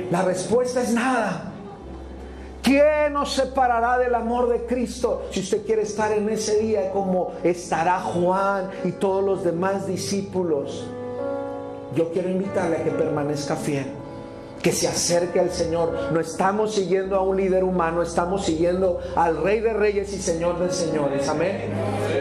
La 0.09 0.23
respuesta 0.23 0.81
es 0.81 0.93
nada. 0.93 1.52
¿Quién 2.63 3.11
nos 3.11 3.33
separará 3.33 3.97
del 3.97 4.15
amor 4.15 4.47
de 4.47 4.65
Cristo? 4.65 5.23
Si 5.31 5.41
usted 5.41 5.65
quiere 5.65 5.81
estar 5.81 6.13
en 6.13 6.29
ese 6.29 6.59
día 6.59 6.91
como 6.91 7.33
estará 7.43 7.99
Juan 7.99 8.69
y 8.85 8.93
todos 8.93 9.21
los 9.21 9.43
demás 9.43 9.85
discípulos, 9.85 10.87
yo 11.93 12.09
quiero 12.13 12.29
invitarle 12.29 12.77
a 12.77 12.83
que 12.85 12.91
permanezca 12.91 13.57
fiel, 13.57 13.87
que 14.61 14.71
se 14.71 14.87
acerque 14.87 15.41
al 15.41 15.51
Señor. 15.51 15.93
No 16.13 16.21
estamos 16.21 16.73
siguiendo 16.73 17.17
a 17.17 17.21
un 17.21 17.35
líder 17.35 17.65
humano, 17.65 18.01
estamos 18.01 18.45
siguiendo 18.45 19.01
al 19.17 19.43
Rey 19.43 19.59
de 19.59 19.73
Reyes 19.73 20.13
y 20.13 20.21
Señor 20.21 20.57
de 20.59 20.71
Señores. 20.71 21.27
Amén. 21.27 21.69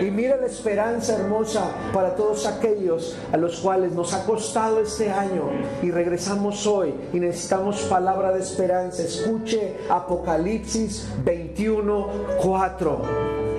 Y 0.02 0.10
mira 0.10 0.36
la 0.36 0.46
esperanza 0.46 1.14
hermosa 1.14 1.70
para 1.92 2.16
todos 2.16 2.44
aquellos 2.46 3.16
a 3.32 3.36
los 3.36 3.60
cuales 3.60 3.92
nos 3.92 4.12
ha 4.14 4.24
costado 4.24 4.80
este 4.80 5.10
año 5.10 5.44
y 5.80 5.92
regresamos 5.92 6.66
hoy 6.66 6.92
y 7.12 7.20
necesitamos 7.20 7.82
palabra 7.82 8.32
de 8.32 8.40
esperanza. 8.40 9.02
Escuche 9.04 9.76
Apocalipsis 9.88 11.08
21, 11.24 12.08
4. 12.42 13.02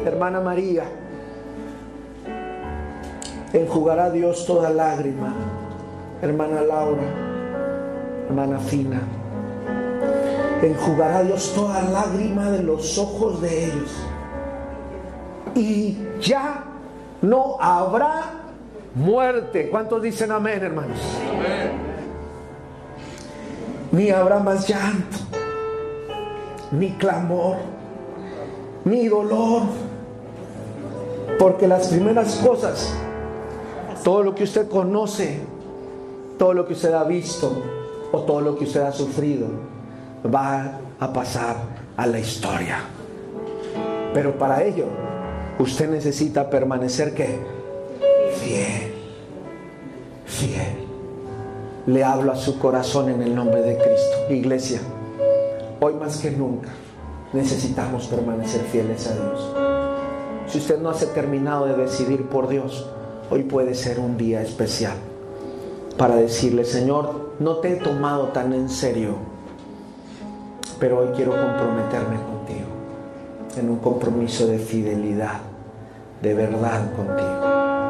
Hermana 0.05 0.41
María, 0.41 0.83
enjugará 3.53 4.09
Dios 4.09 4.45
toda 4.45 4.69
lágrima. 4.69 5.33
Hermana 6.21 6.61
Laura 6.61 7.23
hermana 8.33 8.59
Fina. 8.59 9.01
Enjugará 10.61 11.23
Dios 11.23 11.53
toda 11.53 11.81
lágrima 11.83 12.49
de 12.51 12.63
los 12.63 12.97
ojos 12.97 13.41
de 13.41 13.65
ellos. 13.65 13.91
Y 15.55 15.97
ya 16.23 16.63
no 17.21 17.57
habrá 17.59 18.23
muerte. 18.95 19.69
¿Cuántos 19.69 20.01
dicen 20.01 20.31
amén, 20.31 20.63
hermanos? 20.63 20.99
Ni 23.91 24.09
habrá 24.09 24.39
más 24.39 24.67
llanto, 24.67 25.17
ni 26.71 26.91
clamor, 26.91 27.57
ni 28.85 29.07
dolor. 29.07 29.63
Porque 31.37 31.67
las 31.67 31.87
primeras 31.87 32.35
cosas, 32.37 32.93
todo 34.03 34.23
lo 34.23 34.35
que 34.35 34.43
usted 34.43 34.69
conoce, 34.69 35.39
todo 36.37 36.53
lo 36.53 36.65
que 36.65 36.73
usted 36.73 36.93
ha 36.93 37.03
visto, 37.03 37.51
o 38.11 38.19
todo 38.21 38.41
lo 38.41 38.55
que 38.55 38.65
usted 38.65 38.81
ha 38.81 38.91
sufrido 38.91 39.47
va 40.33 40.79
a 40.99 41.11
pasar 41.11 41.55
a 41.97 42.05
la 42.05 42.19
historia. 42.19 42.77
Pero 44.13 44.37
para 44.37 44.63
ello, 44.63 44.85
usted 45.59 45.89
necesita 45.89 46.49
permanecer 46.49 47.13
que 47.13 47.39
fiel, 48.35 48.93
fiel. 50.25 50.83
Le 51.85 52.03
hablo 52.03 52.31
a 52.31 52.35
su 52.35 52.59
corazón 52.59 53.09
en 53.09 53.21
el 53.21 53.35
nombre 53.35 53.61
de 53.61 53.77
Cristo. 53.77 54.33
Iglesia, 54.33 54.79
hoy 55.79 55.93
más 55.95 56.17
que 56.17 56.31
nunca 56.31 56.69
necesitamos 57.33 58.07
permanecer 58.07 58.61
fieles 58.61 59.07
a 59.07 59.13
Dios. 59.13 59.55
Si 60.47 60.59
usted 60.59 60.79
no 60.79 60.89
ha 60.89 60.93
terminado 60.93 61.65
de 61.65 61.75
decidir 61.75 62.27
por 62.27 62.47
Dios, 62.47 62.87
hoy 63.29 63.43
puede 63.43 63.73
ser 63.73 63.99
un 63.99 64.17
día 64.17 64.41
especial 64.41 64.95
para 65.97 66.15
decirle, 66.15 66.65
Señor, 66.65 67.33
no 67.39 67.57
te 67.57 67.73
he 67.73 67.75
tomado 67.77 68.29
tan 68.29 68.53
en 68.53 68.69
serio, 68.69 69.15
pero 70.79 70.99
hoy 70.99 71.07
quiero 71.15 71.31
comprometerme 71.31 72.17
contigo, 72.17 72.67
en 73.57 73.69
un 73.69 73.79
compromiso 73.79 74.47
de 74.47 74.59
fidelidad, 74.59 75.39
de 76.21 76.33
verdad 76.33 76.93
contigo, 76.95 77.45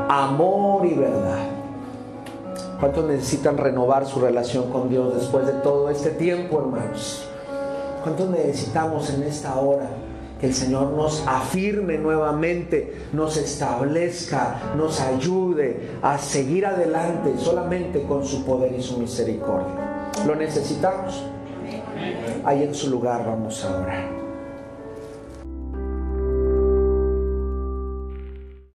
amor 0.09 0.85
y 0.85 0.93
verdad. 0.93 1.47
¿Cuántos 2.79 3.05
necesitan 3.05 3.57
renovar 3.57 4.05
su 4.05 4.19
relación 4.19 4.69
con 4.69 4.89
Dios 4.89 5.15
después 5.15 5.45
de 5.45 5.53
todo 5.53 5.89
este 5.89 6.09
tiempo, 6.09 6.59
hermanos? 6.59 7.27
¿Cuántos 8.03 8.29
necesitamos 8.29 9.09
en 9.11 9.23
esta 9.23 9.55
hora? 9.55 9.87
que 10.43 10.47
el 10.47 10.53
Señor 10.53 10.91
nos 10.91 11.23
afirme 11.25 11.97
nuevamente, 11.97 13.05
nos 13.13 13.37
establezca, 13.37 14.73
nos 14.75 14.99
ayude 14.99 15.91
a 16.01 16.17
seguir 16.17 16.65
adelante 16.65 17.35
solamente 17.37 18.03
con 18.03 18.25
su 18.25 18.43
poder 18.43 18.73
y 18.73 18.83
su 18.83 18.97
misericordia. 18.97 20.11
Lo 20.27 20.35
necesitamos. 20.35 21.23
Ahí 22.43 22.61
en 22.61 22.75
su 22.75 22.89
lugar 22.89 23.25
vamos 23.25 23.63
a 23.63 23.77
orar. 23.77 24.12